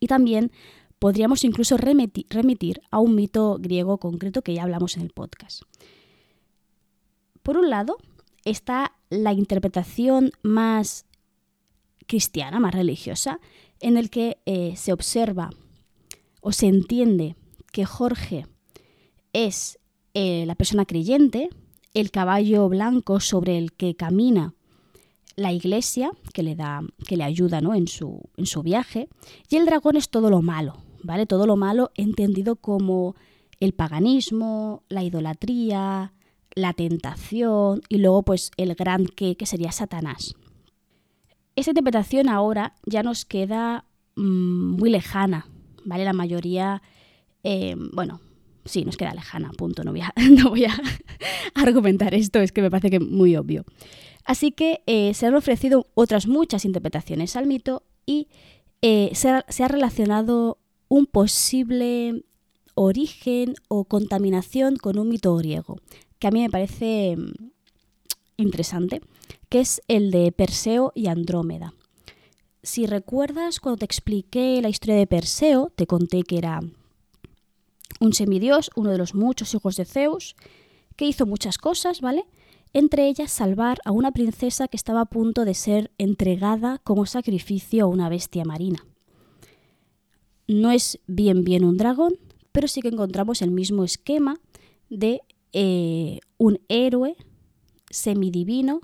Y 0.00 0.06
también 0.06 0.52
podríamos 0.98 1.44
incluso 1.44 1.76
remitir 1.76 2.82
a 2.90 3.00
un 3.00 3.14
mito 3.14 3.56
griego 3.58 3.98
concreto 3.98 4.42
que 4.42 4.54
ya 4.54 4.62
hablamos 4.62 4.96
en 4.96 5.02
el 5.02 5.10
podcast. 5.10 5.62
Por 7.42 7.56
un 7.56 7.70
lado, 7.70 7.96
está 8.44 8.92
la 9.08 9.32
interpretación 9.32 10.32
más 10.42 11.06
cristiana, 12.06 12.60
más 12.60 12.74
religiosa, 12.74 13.40
en 13.80 13.96
el 13.96 14.10
que 14.10 14.38
eh, 14.46 14.74
se 14.76 14.92
observa 14.92 15.50
o 16.40 16.52
se 16.52 16.66
entiende 16.66 17.34
que 17.72 17.84
Jorge 17.84 18.46
es 19.36 19.78
eh, 20.14 20.44
la 20.46 20.54
persona 20.54 20.86
creyente, 20.86 21.50
el 21.92 22.10
caballo 22.10 22.68
blanco 22.70 23.20
sobre 23.20 23.58
el 23.58 23.72
que 23.72 23.94
camina 23.94 24.54
la 25.36 25.52
iglesia, 25.52 26.10
que 26.32 26.42
le 26.42 26.56
da, 26.56 26.80
que 27.06 27.18
le 27.18 27.24
ayuda 27.24 27.60
¿no? 27.60 27.74
en, 27.74 27.86
su, 27.86 28.22
en 28.38 28.46
su 28.46 28.62
viaje, 28.62 29.08
y 29.50 29.56
el 29.56 29.66
dragón 29.66 29.96
es 29.96 30.08
todo 30.08 30.30
lo 30.30 30.40
malo, 30.40 30.78
¿vale? 31.02 31.26
Todo 31.26 31.46
lo 31.46 31.56
malo 31.56 31.90
entendido 31.96 32.56
como 32.56 33.14
el 33.60 33.74
paganismo, 33.74 34.82
la 34.88 35.02
idolatría, 35.02 36.14
la 36.54 36.72
tentación 36.72 37.82
y 37.90 37.98
luego 37.98 38.22
pues 38.22 38.50
el 38.56 38.74
gran 38.74 39.04
que, 39.04 39.36
que 39.36 39.44
sería 39.44 39.70
Satanás. 39.72 40.34
Esa 41.56 41.72
interpretación 41.72 42.30
ahora 42.30 42.74
ya 42.86 43.02
nos 43.02 43.26
queda 43.26 43.84
mm, 44.14 44.76
muy 44.78 44.88
lejana, 44.88 45.46
¿vale? 45.84 46.04
La 46.04 46.14
mayoría, 46.14 46.80
eh, 47.44 47.76
bueno, 47.92 48.20
sí, 48.66 48.84
nos 48.84 48.96
queda 48.96 49.14
lejana, 49.14 49.50
punto. 49.50 49.82
No 49.84 49.92
voy, 49.92 50.02
a, 50.02 50.12
argumentar 51.54 52.14
esto, 52.14 52.40
es 52.40 52.52
que 52.52 52.62
me 52.62 52.70
parece 52.70 52.90
que 52.90 53.00
muy 53.00 53.36
obvio. 53.36 53.64
Así 54.24 54.50
que 54.50 54.82
eh, 54.86 55.14
se 55.14 55.26
han 55.26 55.34
ofrecido 55.34 55.86
otras 55.94 56.26
muchas 56.26 56.64
interpretaciones 56.64 57.36
al 57.36 57.46
mito 57.46 57.84
y 58.06 58.28
eh, 58.82 59.10
se, 59.14 59.30
ha, 59.30 59.68
relacionado 59.68 60.58
un 60.88 61.06
posible 61.06 62.24
origen 62.74 63.54
o 63.68 63.84
contaminación 63.84 64.76
con 64.76 64.98
un 64.98 65.08
mito 65.08 65.34
griego, 65.36 65.78
que 66.18 66.26
a 66.26 66.30
mí 66.30 66.40
me 66.40 66.50
parece 66.50 67.16
mm, 67.16 67.32
interesante, 68.36 69.00
que 69.48 69.60
es 69.60 69.80
el 69.88 70.10
de 70.10 70.32
Perseo 70.32 70.92
y 70.94 71.06
Andrómeda. 71.06 71.74
Si 72.62 72.86
recuerdas, 72.86 73.60
cuando 73.60 73.78
te 73.78 73.84
expliqué 73.84 74.60
la 74.60 74.68
historia 74.68 74.96
de 74.96 75.06
Perseo, 75.06 75.70
te 75.76 75.86
conté 75.86 76.24
que 76.24 76.38
era 76.38 76.60
un 78.00 78.12
semidios, 78.12 78.70
uno 78.76 78.90
de 78.90 78.98
los 78.98 79.14
muchos 79.14 79.54
hijos 79.54 79.76
de 79.76 79.84
Zeus, 79.84 80.36
que 80.96 81.06
hizo 81.06 81.26
muchas 81.26 81.58
cosas, 81.58 82.00
¿vale? 82.00 82.24
Entre 82.72 83.08
ellas 83.08 83.30
salvar 83.30 83.78
a 83.84 83.92
una 83.92 84.12
princesa 84.12 84.68
que 84.68 84.76
estaba 84.76 85.02
a 85.02 85.06
punto 85.06 85.44
de 85.44 85.54
ser 85.54 85.90
entregada 85.98 86.78
como 86.78 87.06
sacrificio 87.06 87.84
a 87.84 87.88
una 87.88 88.08
bestia 88.08 88.44
marina. 88.44 88.84
No 90.48 90.70
es 90.70 91.00
bien 91.06 91.44
bien 91.44 91.64
un 91.64 91.76
dragón, 91.76 92.14
pero 92.52 92.68
sí 92.68 92.80
que 92.80 92.88
encontramos 92.88 93.42
el 93.42 93.50
mismo 93.50 93.84
esquema 93.84 94.38
de 94.88 95.20
eh, 95.52 96.20
un 96.38 96.60
héroe 96.68 97.16
semidivino 97.90 98.80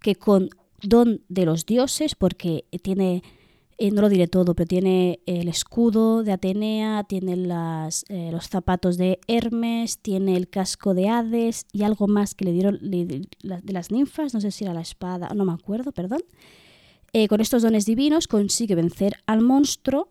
que 0.00 0.14
con 0.14 0.50
don 0.82 1.22
de 1.28 1.44
los 1.44 1.66
dioses, 1.66 2.14
porque 2.14 2.64
tiene 2.82 3.22
eh, 3.82 3.90
no 3.90 4.02
lo 4.02 4.10
diré 4.10 4.28
todo, 4.28 4.54
pero 4.54 4.66
tiene 4.66 5.20
el 5.24 5.48
escudo 5.48 6.22
de 6.22 6.32
Atenea, 6.32 7.02
tiene 7.04 7.34
las, 7.34 8.04
eh, 8.10 8.28
los 8.30 8.46
zapatos 8.46 8.98
de 8.98 9.20
Hermes, 9.26 9.96
tiene 9.98 10.36
el 10.36 10.50
casco 10.50 10.92
de 10.92 11.08
Hades 11.08 11.64
y 11.72 11.82
algo 11.84 12.06
más 12.06 12.34
que 12.34 12.44
le 12.44 12.52
dieron 12.52 12.78
de 12.82 13.26
las 13.42 13.90
ninfas, 13.90 14.34
no 14.34 14.42
sé 14.42 14.50
si 14.50 14.64
era 14.64 14.74
la 14.74 14.82
espada, 14.82 15.30
no 15.34 15.46
me 15.46 15.54
acuerdo, 15.54 15.92
perdón. 15.92 16.20
Eh, 17.14 17.26
con 17.26 17.40
estos 17.40 17.62
dones 17.62 17.86
divinos 17.86 18.28
consigue 18.28 18.74
vencer 18.74 19.14
al 19.24 19.40
monstruo 19.40 20.10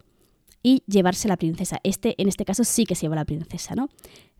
y 0.64 0.82
llevarse 0.88 1.28
la 1.28 1.38
princesa. 1.38 1.80
Este, 1.84 2.20
en 2.20 2.28
este 2.28 2.46
caso, 2.46 2.64
sí 2.64 2.86
que 2.86 2.96
se 2.96 3.04
lleva 3.04 3.18
la 3.18 3.26
princesa, 3.26 3.76
¿no? 3.76 3.90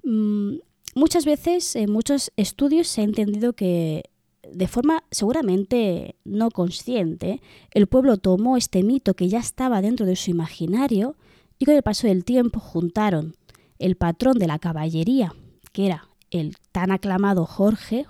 Mm, 0.04 0.58
muchas 0.96 1.26
veces, 1.26 1.76
en 1.76 1.92
muchos 1.92 2.32
estudios 2.36 2.88
se 2.88 3.02
ha 3.02 3.04
entendido 3.04 3.54
que 3.54 4.10
de 4.54 4.68
forma 4.68 5.04
seguramente 5.12 6.16
no 6.24 6.52
consciente, 6.52 7.42
el 7.72 7.88
pueblo 7.88 8.18
tomó 8.18 8.58
este 8.58 8.84
mito 8.84 9.14
que 9.14 9.30
ya 9.30 9.40
estaba 9.40 9.82
dentro 9.82 10.06
de 10.06 10.16
su 10.16 10.32
imaginario 10.32 11.16
y 11.58 11.66
con 11.66 11.76
el 11.76 11.84
paso 11.84 12.08
del 12.08 12.24
tiempo 12.24 12.60
juntaron 12.60 13.36
el 13.80 13.96
patrón 13.96 14.38
de 14.40 14.48
la 14.48 14.60
caballería, 14.60 15.34
que 15.72 15.86
era 15.88 16.08
el 16.32 16.58
tan 16.72 16.92
aclamado 16.92 17.46
Jorge, 17.46 18.06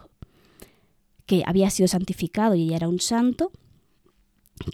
que 1.26 1.44
había 1.46 1.70
sido 1.70 1.88
santificado 1.88 2.56
y 2.56 2.68
ya 2.68 2.78
era 2.78 2.88
un 2.88 3.00
santo, 3.00 3.52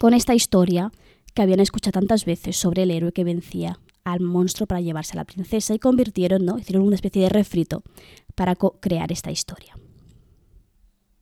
con 0.00 0.14
esta 0.14 0.34
historia 0.34 0.92
que 1.34 1.42
habían 1.42 1.60
escuchado 1.60 1.92
tantas 1.92 2.24
veces 2.24 2.56
sobre 2.56 2.84
el 2.84 2.90
héroe 2.90 3.12
que 3.12 3.24
vencía 3.24 3.78
al 4.04 4.20
monstruo 4.20 4.66
para 4.66 4.80
llevarse 4.80 5.12
a 5.12 5.16
la 5.16 5.24
princesa 5.24 5.74
y 5.74 5.78
convirtieron, 5.78 6.58
hicieron 6.58 6.86
una 6.86 6.94
especie 6.94 7.22
de 7.22 7.28
refrito 7.28 7.82
para 8.34 8.54
crear 8.54 9.12
esta 9.12 9.30
historia. 9.30 9.76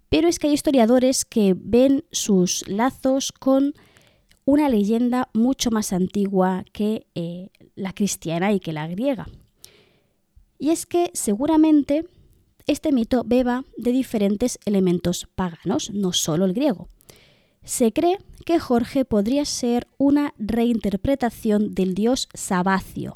Pero 0.08 0.28
es 0.28 0.38
que 0.38 0.48
hay 0.48 0.54
historiadores 0.54 1.24
que 1.24 1.54
ven 1.56 2.04
sus 2.10 2.66
lazos 2.68 3.32
con 3.32 3.74
una 4.44 4.68
leyenda 4.68 5.28
mucho 5.32 5.70
más 5.70 5.92
antigua 5.92 6.64
que 6.72 7.06
eh, 7.14 7.48
la 7.74 7.92
cristiana 7.92 8.52
y 8.52 8.60
que 8.60 8.72
la 8.72 8.86
griega. 8.86 9.26
Y 10.58 10.70
es 10.70 10.86
que 10.86 11.10
seguramente 11.14 12.06
este 12.66 12.92
mito 12.92 13.24
beba 13.24 13.64
de 13.76 13.92
diferentes 13.92 14.58
elementos 14.64 15.28
paganos, 15.34 15.90
no 15.90 16.12
solo 16.12 16.44
el 16.44 16.54
griego. 16.54 16.88
Se 17.62 17.92
cree 17.92 18.18
que 18.44 18.58
Jorge 18.58 19.04
podría 19.04 19.44
ser 19.44 19.86
una 19.98 20.34
reinterpretación 20.38 21.74
del 21.74 21.94
dios 21.94 22.28
Sabacio, 22.34 23.14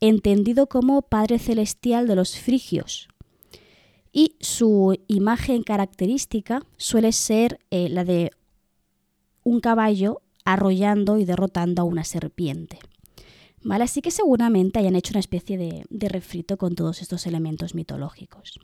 entendido 0.00 0.66
como 0.66 1.02
padre 1.02 1.38
celestial 1.38 2.06
de 2.06 2.16
los 2.16 2.38
frigios, 2.38 3.08
y 4.16 4.34
su 4.40 4.98
imagen 5.08 5.62
característica 5.62 6.62
suele 6.78 7.12
ser 7.12 7.60
eh, 7.70 7.90
la 7.90 8.02
de 8.02 8.30
un 9.44 9.60
caballo 9.60 10.22
arrollando 10.46 11.18
y 11.18 11.26
derrotando 11.26 11.82
a 11.82 11.84
una 11.84 12.02
serpiente. 12.02 12.78
¿Vale? 13.62 13.84
Así 13.84 14.00
que 14.00 14.10
seguramente 14.10 14.78
hayan 14.78 14.96
hecho 14.96 15.12
una 15.12 15.20
especie 15.20 15.58
de, 15.58 15.84
de 15.90 16.08
refrito 16.08 16.56
con 16.56 16.74
todos 16.74 17.02
estos 17.02 17.26
elementos 17.26 17.74
mitológicos. 17.74 18.58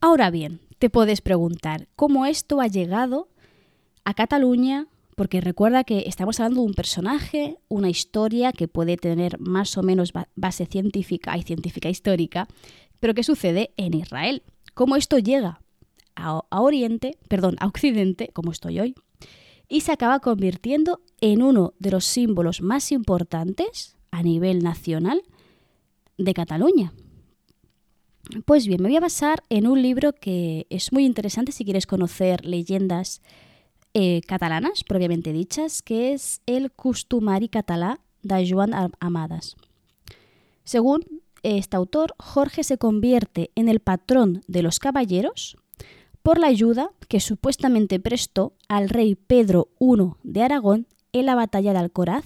Ahora 0.00 0.32
bien, 0.32 0.58
te 0.80 0.90
puedes 0.90 1.20
preguntar 1.20 1.86
cómo 1.94 2.26
esto 2.26 2.60
ha 2.60 2.66
llegado 2.66 3.28
a 4.02 4.14
Cataluña, 4.14 4.88
porque 5.14 5.40
recuerda 5.40 5.84
que 5.84 6.04
estamos 6.06 6.40
hablando 6.40 6.62
de 6.62 6.66
un 6.66 6.74
personaje, 6.74 7.58
una 7.68 7.88
historia 7.88 8.50
que 8.52 8.66
puede 8.66 8.96
tener 8.96 9.38
más 9.38 9.78
o 9.78 9.84
menos 9.84 10.12
base 10.34 10.66
científica 10.66 11.36
y 11.38 11.42
científica 11.42 11.88
histórica, 11.88 12.48
pero 13.04 13.12
¿qué 13.12 13.22
sucede 13.22 13.74
en 13.76 13.92
Israel? 13.92 14.42
¿Cómo 14.72 14.96
esto 14.96 15.18
llega 15.18 15.60
a, 16.14 16.40
Oriente, 16.58 17.18
perdón, 17.28 17.56
a 17.60 17.66
Occidente, 17.66 18.30
como 18.32 18.50
estoy 18.50 18.80
hoy, 18.80 18.94
y 19.68 19.82
se 19.82 19.92
acaba 19.92 20.20
convirtiendo 20.20 21.02
en 21.20 21.42
uno 21.42 21.74
de 21.78 21.90
los 21.90 22.06
símbolos 22.06 22.62
más 22.62 22.92
importantes 22.92 23.94
a 24.10 24.22
nivel 24.22 24.62
nacional 24.62 25.20
de 26.16 26.32
Cataluña. 26.32 26.94
Pues 28.46 28.66
bien, 28.66 28.80
me 28.80 28.88
voy 28.88 28.96
a 28.96 29.00
basar 29.00 29.42
en 29.50 29.66
un 29.66 29.82
libro 29.82 30.14
que 30.14 30.66
es 30.70 30.90
muy 30.90 31.04
interesante 31.04 31.52
si 31.52 31.66
quieres 31.66 31.86
conocer 31.86 32.46
leyendas 32.46 33.20
eh, 33.92 34.22
catalanas, 34.26 34.82
propiamente 34.82 35.34
dichas, 35.34 35.82
que 35.82 36.14
es 36.14 36.40
el 36.46 36.72
Costumari 36.72 37.50
català 37.50 38.00
de 38.22 38.50
Joan 38.50 38.72
Amadas. 38.98 39.56
Según 40.64 41.23
este 41.44 41.76
autor, 41.76 42.14
Jorge 42.18 42.64
se 42.64 42.78
convierte 42.78 43.50
en 43.54 43.68
el 43.68 43.80
patrón 43.80 44.42
de 44.48 44.62
los 44.62 44.78
caballeros 44.78 45.56
por 46.22 46.38
la 46.38 46.46
ayuda 46.46 46.90
que 47.08 47.20
supuestamente 47.20 48.00
prestó 48.00 48.54
al 48.68 48.88
rey 48.88 49.14
Pedro 49.14 49.68
I 49.78 50.12
de 50.22 50.42
Aragón 50.42 50.86
en 51.12 51.26
la 51.26 51.34
batalla 51.34 51.72
de 51.72 51.78
Alcoraz 51.78 52.24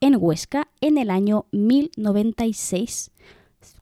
en 0.00 0.16
Huesca 0.18 0.68
en 0.80 0.96
el 0.96 1.10
año 1.10 1.46
1096 1.52 3.10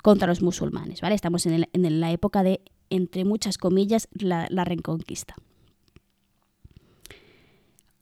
contra 0.02 0.26
los 0.26 0.42
musulmanes. 0.42 1.00
¿vale? 1.00 1.14
Estamos 1.14 1.46
en, 1.46 1.66
la 2.00 2.10
época 2.10 2.42
de, 2.42 2.62
entre 2.88 3.24
muchas 3.24 3.58
comillas, 3.58 4.08
la, 4.12 4.46
la 4.50 4.64
reconquista. 4.64 5.34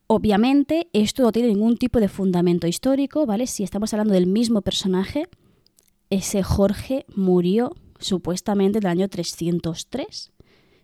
Obviamente, 0.06 0.88
esto 0.92 1.22
no 1.22 1.32
tiene 1.32 1.48
ningún 1.48 1.76
tipo 1.76 2.00
de 2.00 2.08
fundamento 2.08 2.66
histórico, 2.66 3.26
¿vale? 3.26 3.46
Si 3.46 3.62
estamos 3.62 3.92
hablando 3.92 4.14
del 4.14 4.26
mismo 4.26 4.62
personaje, 4.62 5.28
ese 6.10 6.42
Jorge 6.42 7.04
murió 7.14 7.74
supuestamente 7.98 8.78
en 8.78 8.84
el 8.84 8.90
año 8.90 9.08
303. 9.08 10.32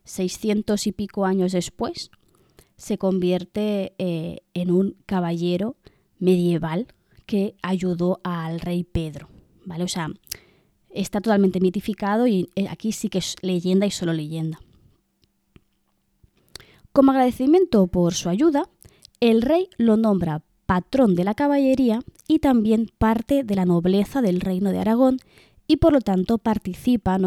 600 0.04 0.86
y 0.86 0.92
pico 0.92 1.24
años 1.24 1.52
después, 1.52 2.10
se 2.76 2.98
convierte 2.98 3.94
eh, 3.98 4.40
en 4.52 4.70
un 4.70 4.96
caballero 5.06 5.76
medieval 6.18 6.88
que 7.26 7.56
ayudó 7.62 8.20
al 8.22 8.60
rey 8.60 8.84
Pedro. 8.84 9.28
¿vale? 9.64 9.84
O 9.84 9.88
sea, 9.88 10.08
está 10.90 11.20
totalmente 11.20 11.60
mitificado 11.60 12.26
y 12.26 12.50
eh, 12.54 12.68
aquí 12.68 12.92
sí 12.92 13.08
que 13.08 13.18
es 13.18 13.36
leyenda 13.40 13.86
y 13.86 13.90
solo 13.90 14.12
leyenda. 14.12 14.60
Como 16.92 17.10
agradecimiento 17.10 17.86
por 17.86 18.14
su 18.14 18.28
ayuda, 18.28 18.68
el 19.20 19.42
rey 19.42 19.68
lo 19.78 19.96
nombra 19.96 20.42
patrón 20.66 21.14
de 21.14 21.24
la 21.24 21.34
caballería 21.34 22.00
y 22.28 22.38
también 22.38 22.90
parte 22.98 23.44
de 23.44 23.54
la 23.54 23.64
nobleza 23.64 24.22
del 24.22 24.40
reino 24.40 24.70
de 24.70 24.78
Aragón 24.78 25.18
y 25.66 25.76
por 25.76 25.92
lo 25.92 26.00
tanto 26.00 26.38
participa 26.38 27.18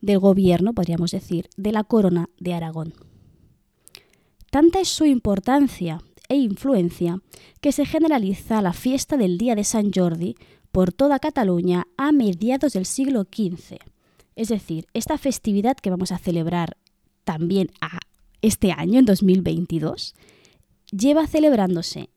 del 0.00 0.18
gobierno, 0.18 0.72
podríamos 0.72 1.10
decir, 1.10 1.48
de 1.56 1.72
la 1.72 1.84
corona 1.84 2.28
de 2.38 2.54
Aragón. 2.54 2.94
Tanta 4.50 4.80
es 4.80 4.88
su 4.88 5.04
importancia 5.04 6.00
e 6.28 6.36
influencia 6.36 7.20
que 7.60 7.72
se 7.72 7.86
generaliza 7.86 8.62
la 8.62 8.72
fiesta 8.72 9.16
del 9.16 9.38
Día 9.38 9.54
de 9.54 9.64
San 9.64 9.90
Jordi 9.92 10.36
por 10.70 10.92
toda 10.92 11.18
Cataluña 11.18 11.86
a 11.96 12.12
mediados 12.12 12.72
del 12.72 12.86
siglo 12.86 13.24
XV. 13.24 13.78
Es 14.34 14.48
decir, 14.48 14.86
esta 14.94 15.18
festividad 15.18 15.76
que 15.76 15.90
vamos 15.90 16.12
a 16.12 16.18
celebrar 16.18 16.76
también 17.24 17.70
a 17.80 17.98
este 18.40 18.72
año, 18.72 18.98
en 18.98 19.04
2022, 19.04 20.14
lleva 20.90 21.26
celebrándose 21.26 22.10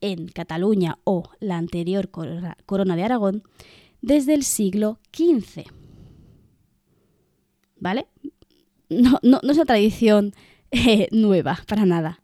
en 0.00 0.28
Cataluña 0.28 0.98
o 1.04 1.30
la 1.40 1.58
anterior 1.58 2.10
corona 2.10 2.96
de 2.96 3.02
Aragón 3.02 3.42
desde 4.02 4.34
el 4.34 4.44
siglo 4.44 4.98
XV. 5.12 5.64
¿Vale? 7.78 8.06
No, 8.88 9.18
es 9.22 9.56
una 9.56 9.64
tradición 9.64 10.34
eh, 10.70 11.08
nueva, 11.12 11.58
para 11.66 11.86
nada. 11.86 12.22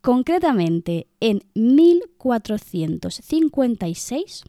Concretamente, 0.00 1.06
en 1.20 1.42
1456 1.54 4.44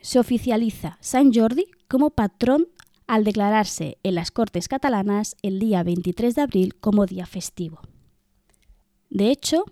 se 0.00 0.18
oficializa 0.18 0.96
San 1.00 1.34
Jordi 1.34 1.66
como 1.88 2.10
patrón 2.10 2.68
al 3.06 3.24
declararse 3.24 3.98
en 4.02 4.14
las 4.14 4.30
Cortes 4.30 4.68
catalanas 4.68 5.36
el 5.42 5.58
día 5.58 5.82
23 5.82 6.34
de 6.34 6.42
abril 6.42 6.74
como 6.76 7.06
día 7.06 7.24
festivo. 7.26 7.80
De 9.10 9.30
hecho, 9.30 9.64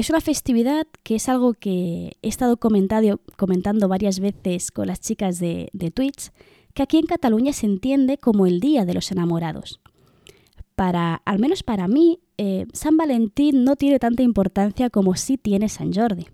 es 0.00 0.08
una 0.08 0.22
festividad 0.22 0.86
que 1.02 1.16
es 1.16 1.28
algo 1.28 1.52
que 1.52 2.16
he 2.22 2.28
estado 2.28 2.56
comentando 2.56 3.88
varias 3.88 4.18
veces 4.18 4.70
con 4.70 4.86
las 4.86 5.00
chicas 5.00 5.38
de, 5.38 5.68
Twitch, 5.94 6.30
que 6.72 6.82
aquí 6.82 6.96
en 6.96 7.04
Cataluña 7.04 7.52
se 7.52 7.66
entiende 7.66 8.16
como 8.16 8.46
el 8.46 8.60
Día 8.60 8.86
de 8.86 8.94
los 8.94 9.12
Enamorados. 9.12 9.82
Para, 10.74 11.16
al 11.26 11.38
menos 11.38 11.62
para 11.62 11.86
mí, 11.86 12.18
eh, 12.38 12.64
San 12.72 12.96
Valentín 12.96 13.62
no 13.64 13.76
tiene 13.76 13.98
tanta 13.98 14.22
importancia 14.22 14.88
como 14.88 15.16
sí 15.16 15.36
tiene 15.36 15.68
San 15.68 15.92
Jordi. 15.92 16.28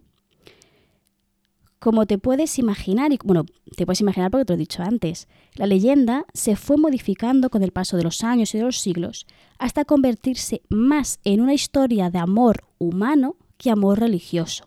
Como 1.80 2.06
te 2.06 2.18
puedes 2.18 2.60
imaginar, 2.60 3.12
y 3.12 3.18
bueno, 3.24 3.46
te 3.76 3.84
puedes 3.84 4.00
imaginar 4.00 4.30
porque 4.30 4.44
te 4.44 4.52
lo 4.52 4.58
he 4.58 4.58
dicho 4.58 4.84
antes, 4.84 5.26
la 5.56 5.66
leyenda 5.66 6.24
se 6.34 6.54
fue 6.54 6.76
modificando 6.76 7.50
con 7.50 7.64
el 7.64 7.72
paso 7.72 7.96
de 7.96 8.04
los 8.04 8.22
años 8.22 8.54
y 8.54 8.58
de 8.58 8.64
los 8.64 8.78
siglos 8.78 9.26
hasta 9.58 9.84
convertirse 9.84 10.62
más 10.68 11.18
en 11.24 11.40
una 11.40 11.54
historia 11.54 12.10
de 12.10 12.20
amor 12.20 12.62
humano 12.78 13.34
que 13.56 13.70
amor 13.70 14.00
religioso. 14.00 14.64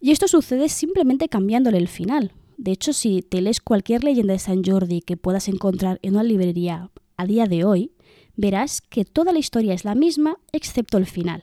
Y 0.00 0.10
esto 0.10 0.28
sucede 0.28 0.68
simplemente 0.68 1.28
cambiándole 1.28 1.78
el 1.78 1.88
final. 1.88 2.32
De 2.56 2.72
hecho, 2.72 2.92
si 2.92 3.22
te 3.22 3.40
lees 3.40 3.60
cualquier 3.60 4.04
leyenda 4.04 4.32
de 4.32 4.38
San 4.38 4.62
Jordi 4.62 5.00
que 5.00 5.16
puedas 5.16 5.48
encontrar 5.48 5.98
en 6.02 6.14
una 6.14 6.22
librería 6.22 6.90
a 7.16 7.26
día 7.26 7.46
de 7.46 7.64
hoy, 7.64 7.92
verás 8.36 8.80
que 8.80 9.04
toda 9.04 9.32
la 9.32 9.38
historia 9.38 9.74
es 9.74 9.84
la 9.84 9.94
misma 9.94 10.38
excepto 10.52 10.98
el 10.98 11.06
final. 11.06 11.42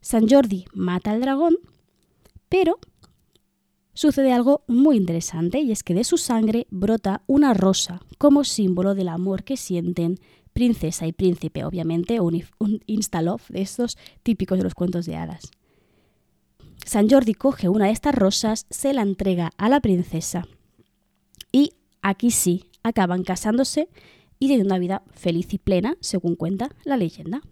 San 0.00 0.28
Jordi 0.28 0.66
mata 0.72 1.10
al 1.10 1.20
dragón, 1.20 1.56
pero 2.48 2.78
sucede 3.92 4.32
algo 4.32 4.64
muy 4.66 4.96
interesante 4.96 5.60
y 5.60 5.72
es 5.72 5.82
que 5.82 5.94
de 5.94 6.04
su 6.04 6.16
sangre 6.16 6.66
brota 6.70 7.22
una 7.26 7.54
rosa 7.54 8.00
como 8.18 8.44
símbolo 8.44 8.94
del 8.94 9.08
amor 9.08 9.42
que 9.42 9.56
sienten 9.56 10.18
princesa 10.56 11.06
y 11.06 11.12
príncipe, 11.12 11.64
obviamente 11.66 12.18
un, 12.22 12.42
un 12.58 12.80
de 12.88 13.60
estos 13.60 13.98
típicos 14.22 14.56
de 14.56 14.64
los 14.64 14.72
cuentos 14.72 15.04
de 15.04 15.14
hadas. 15.14 15.50
San 16.86 17.10
Jordi 17.10 17.34
coge 17.34 17.68
una 17.68 17.88
de 17.88 17.92
estas 17.92 18.14
rosas, 18.14 18.64
se 18.70 18.94
la 18.94 19.02
entrega 19.02 19.50
a 19.58 19.68
la 19.68 19.80
princesa 19.80 20.48
y 21.52 21.74
aquí 22.00 22.30
sí 22.30 22.70
acaban 22.82 23.22
casándose 23.22 23.90
y 24.38 24.48
teniendo 24.48 24.72
una 24.72 24.78
vida 24.78 25.02
feliz 25.12 25.52
y 25.52 25.58
plena, 25.58 25.98
según 26.00 26.36
cuenta 26.36 26.70
la 26.84 26.96
leyenda. 26.96 27.42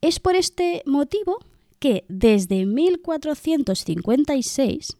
Es 0.00 0.18
por 0.18 0.34
este 0.34 0.82
motivo 0.84 1.38
que 1.78 2.04
desde 2.08 2.66
1456, 2.66 4.96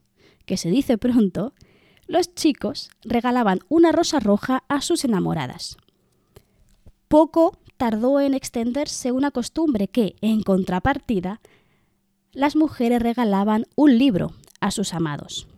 que 0.47 0.57
se 0.57 0.71
dice 0.71 0.97
pronto, 0.97 1.55
los 2.07 2.37
chicos 2.37 2.91
regalaban 3.03 3.62
una 3.69 3.91
rosa 3.91 4.21
roja 4.21 4.62
a 4.69 4.81
sus 4.81 5.05
enamoradas. 5.05 5.77
Poco 7.09 7.59
tardó 7.79 8.21
en 8.21 8.35
extenderse 8.35 9.12
una 9.12 9.31
costumbre 9.31 9.88
que, 9.88 10.16
en 10.21 10.42
contrapartida, 10.42 11.40
las 12.33 12.55
mujeres 12.55 13.01
regalaban 13.01 13.64
un 13.77 13.97
libro 13.97 14.33
a 14.61 14.71
sus 14.71 14.92
amados. 14.92 15.49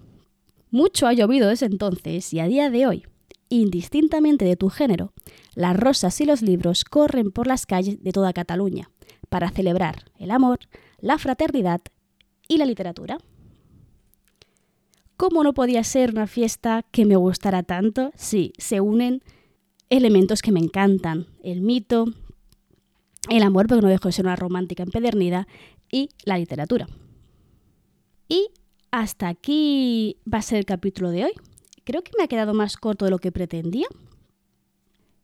Mucho 0.71 1.09
ha 1.09 1.13
llovido 1.13 1.49
desde 1.49 1.67
entonces 1.67 2.33
y 2.33 2.39
a 2.39 2.47
día 2.47 2.71
de 2.71 2.87
hoy, 2.87 3.07
indistintamente 3.49 4.45
de 4.45 4.55
tu 4.55 4.69
género, 4.69 5.13
las 5.55 5.77
rosas 5.77 6.21
y 6.21 6.25
los 6.25 6.43
libros 6.43 6.85
corren 6.85 7.33
por 7.33 7.49
las 7.49 7.67
calles 7.67 8.03
de 8.03 8.13
toda 8.13 8.33
Cataluña 8.33 8.89
para 9.29 9.51
celebrar 9.51 10.05
el 10.19 10.31
amor, 10.31 10.61
la 11.01 11.19
fraternidad 11.19 11.81
y 12.47 12.59
la 12.59 12.67
literatura. 12.67 13.19
¿Cómo 15.17 15.43
no 15.43 15.53
podía 15.53 15.83
ser 15.83 16.11
una 16.11 16.29
fiesta 16.29 16.85
que 16.93 17.05
me 17.05 17.17
gustara 17.17 17.65
tanto 17.65 18.13
si 18.15 18.53
se 18.59 18.81
unen 18.81 19.23
elementos 19.91 20.41
que 20.41 20.53
me 20.53 20.61
encantan, 20.61 21.27
el 21.43 21.61
mito, 21.61 22.07
el 23.29 23.43
amor, 23.43 23.67
porque 23.67 23.83
no 23.83 23.89
dejo 23.89 24.09
de 24.09 24.13
ser 24.13 24.25
una 24.25 24.37
romántica 24.37 24.83
empedernida, 24.83 25.47
y 25.93 26.11
la 26.25 26.39
literatura. 26.39 26.87
Y 28.29 28.49
hasta 28.91 29.29
aquí 29.29 30.17
va 30.33 30.39
a 30.39 30.43
ser 30.43 30.59
el 30.59 30.65
capítulo 30.65 31.11
de 31.11 31.25
hoy. 31.25 31.33
Creo 31.85 32.03
que 32.03 32.13
me 32.17 32.25
ha 32.25 32.29
quedado 32.29 32.55
más 32.55 32.77
corto 32.77 33.05
de 33.05 33.11
lo 33.11 33.19
que 33.19 33.33
pretendía, 33.33 33.89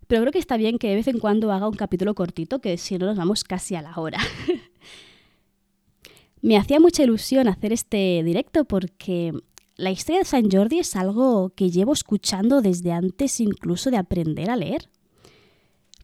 pero 0.06 0.22
creo 0.22 0.32
que 0.32 0.38
está 0.38 0.56
bien 0.56 0.78
que 0.78 0.88
de 0.88 0.96
vez 0.96 1.08
en 1.08 1.18
cuando 1.18 1.52
haga 1.52 1.68
un 1.68 1.76
capítulo 1.76 2.14
cortito, 2.14 2.60
que 2.60 2.76
si 2.78 2.98
no 2.98 3.06
nos 3.06 3.16
vamos 3.16 3.44
casi 3.44 3.74
a 3.74 3.82
la 3.82 3.94
hora. 3.96 4.18
me 6.42 6.56
hacía 6.56 6.80
mucha 6.80 7.02
ilusión 7.02 7.48
hacer 7.48 7.72
este 7.72 8.22
directo 8.24 8.64
porque 8.64 9.32
la 9.76 9.90
historia 9.90 10.20
de 10.20 10.24
San 10.24 10.50
Jordi 10.50 10.78
es 10.78 10.96
algo 10.96 11.50
que 11.50 11.70
llevo 11.70 11.92
escuchando 11.92 12.62
desde 12.62 12.92
antes 12.92 13.40
incluso 13.40 13.90
de 13.90 13.98
aprender 13.98 14.50
a 14.50 14.56
leer. 14.56 14.88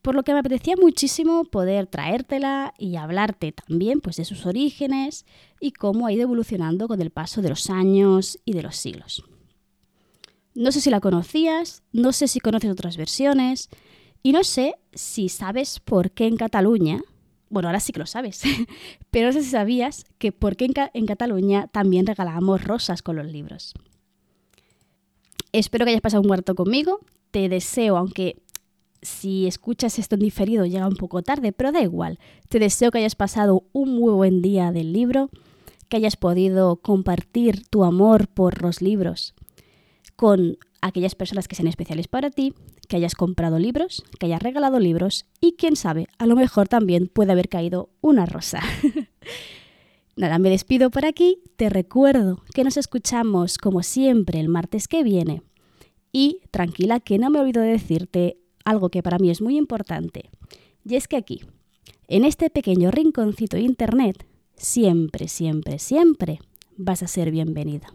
Por 0.03 0.15
lo 0.15 0.25
que 0.25 0.33
me 0.33 0.41
apetecía 0.41 0.75
muchísimo 0.77 1.45
poder 1.45 1.87
traértela 1.87 2.75
y 2.77 2.97
hablarte 2.97 3.53
también 3.53 4.01
pues, 4.01 4.17
de 4.17 4.25
sus 4.25 4.47
orígenes 4.47 5.25
y 5.61 5.73
cómo 5.73 6.07
ha 6.07 6.13
ido 6.13 6.23
evolucionando 6.23 6.89
con 6.89 7.01
el 7.01 7.11
paso 7.11 7.41
de 7.41 7.49
los 7.49 7.71
años 7.71 8.39
y 8.45 8.53
de 8.53 8.63
los 8.63 8.77
siglos. 8.77 9.25
No 10.55 10.71
sé 10.71 10.81
si 10.81 10.91
la 10.91 11.01
conocías, 11.01 11.83
no 11.93 12.13
sé 12.13 12.29
si 12.29 12.41
conoces 12.41 12.71
otras 12.71 12.97
versiones 12.97 13.71
y 14.23 14.33
no 14.33 14.45
sé 14.45 14.75
si 14.93 15.31
sabes 15.31 15.81
por 15.81 16.11
qué 16.11 16.27
en 16.27 16.37
Cataluña 16.37 17.01
bueno, 17.53 17.69
ahora 17.69 17.81
sí 17.81 17.93
que 17.93 18.01
lo 18.01 18.07
sabes, 18.07 18.43
pero 19.11 19.27
no 19.27 19.33
sé 19.35 19.43
si 19.43 19.51
sabías 19.51 20.07
que 20.19 20.33
por 20.33 20.57
qué 20.57 20.71
en, 20.95 21.07
Cataluña 21.07 21.67
también 21.67 22.07
regalamos 22.07 22.65
rosas 22.65 23.03
con 23.03 23.17
los 23.17 23.27
libros. 23.27 23.75
Espero 25.53 25.85
que 25.85 25.91
hayas 25.91 26.01
pasado 26.01 26.23
un 26.23 26.31
rato 26.31 26.55
conmigo. 26.55 27.01
Te 27.31 27.51
deseo, 27.51 27.99
aunque 27.99 28.43
si 29.03 29.47
escuchas 29.47 29.99
esto 29.99 30.15
en 30.15 30.23
diferido 30.23 30.65
llega 30.65 30.89
un 30.89 30.97
poco 30.97 31.21
tarde, 31.21 31.53
pero 31.53 31.73
da 31.73 31.83
igual. 31.83 32.19
Te 32.49 32.59
deseo 32.59 32.91
que 32.91 32.99
hayas 32.99 33.17
pasado 33.17 33.65
un 33.73 33.97
muy 33.97 34.15
buen 34.15 34.41
día 34.41 34.73
del 34.73 34.95
libro, 34.95 35.29
que 35.91 35.99
hayas 35.99 36.17
podido 36.17 36.77
compartir 36.77 37.67
tu 37.67 37.85
amor 37.85 38.29
por 38.29 38.63
los 38.63 38.81
libros 38.81 39.35
con 40.17 40.57
aquellas 40.81 41.15
personas 41.15 41.49
que 41.49 41.55
sean 41.55 41.69
especiales 41.69 42.09
para 42.09 42.31
ti, 42.31 42.55
que 42.93 42.97
hayas 42.99 43.15
comprado 43.15 43.59
libros, 43.59 44.05
que 44.21 44.27
hayas 44.27 44.43
regalado 44.43 44.79
libros 44.79 45.25
y 45.41 45.53
quién 45.53 45.77
sabe, 45.77 46.09
a 46.19 46.27
lo 46.27 46.37
mejor 46.37 46.69
también 46.69 47.09
puede 47.09 47.33
haber 47.33 47.49
caído 47.49 47.89
una 48.03 48.27
rosa. 48.27 48.61
Nada, 50.17 50.39
me 50.39 50.51
despido 50.51 50.91
por 50.91 51.07
aquí, 51.07 51.39
te 51.57 51.71
recuerdo 51.71 52.43
que 52.53 52.65
nos 52.65 52.77
escuchamos 52.77 53.57
como 53.57 53.83
siempre 53.83 54.41
el 54.41 54.51
martes 54.51 54.89
que 54.89 55.03
viene 55.03 55.41
y 56.13 56.41
tranquila 56.51 57.01
que 57.01 57.19
no 57.19 57.31
me 57.31 57.41
olvido 57.41 57.63
de 57.63 57.71
decirte 57.71 58.37
algo 58.63 58.91
que 58.91 59.03
para 59.03 59.17
mí 59.17 59.31
es 59.31 59.41
muy 59.41 59.57
importante 59.57 60.29
y 60.85 60.97
es 60.97 61.09
que 61.09 61.17
aquí, 61.17 61.41
en 62.09 62.27
este 62.27 62.51
pequeño 62.51 62.91
rinconcito 62.91 63.57
de 63.57 63.63
internet, 63.63 64.27
siempre, 64.55 65.29
siempre, 65.29 65.79
siempre 65.79 66.41
vas 66.77 67.03
a 67.03 67.09
ser 67.09 67.31
bienvenida. 67.31 67.87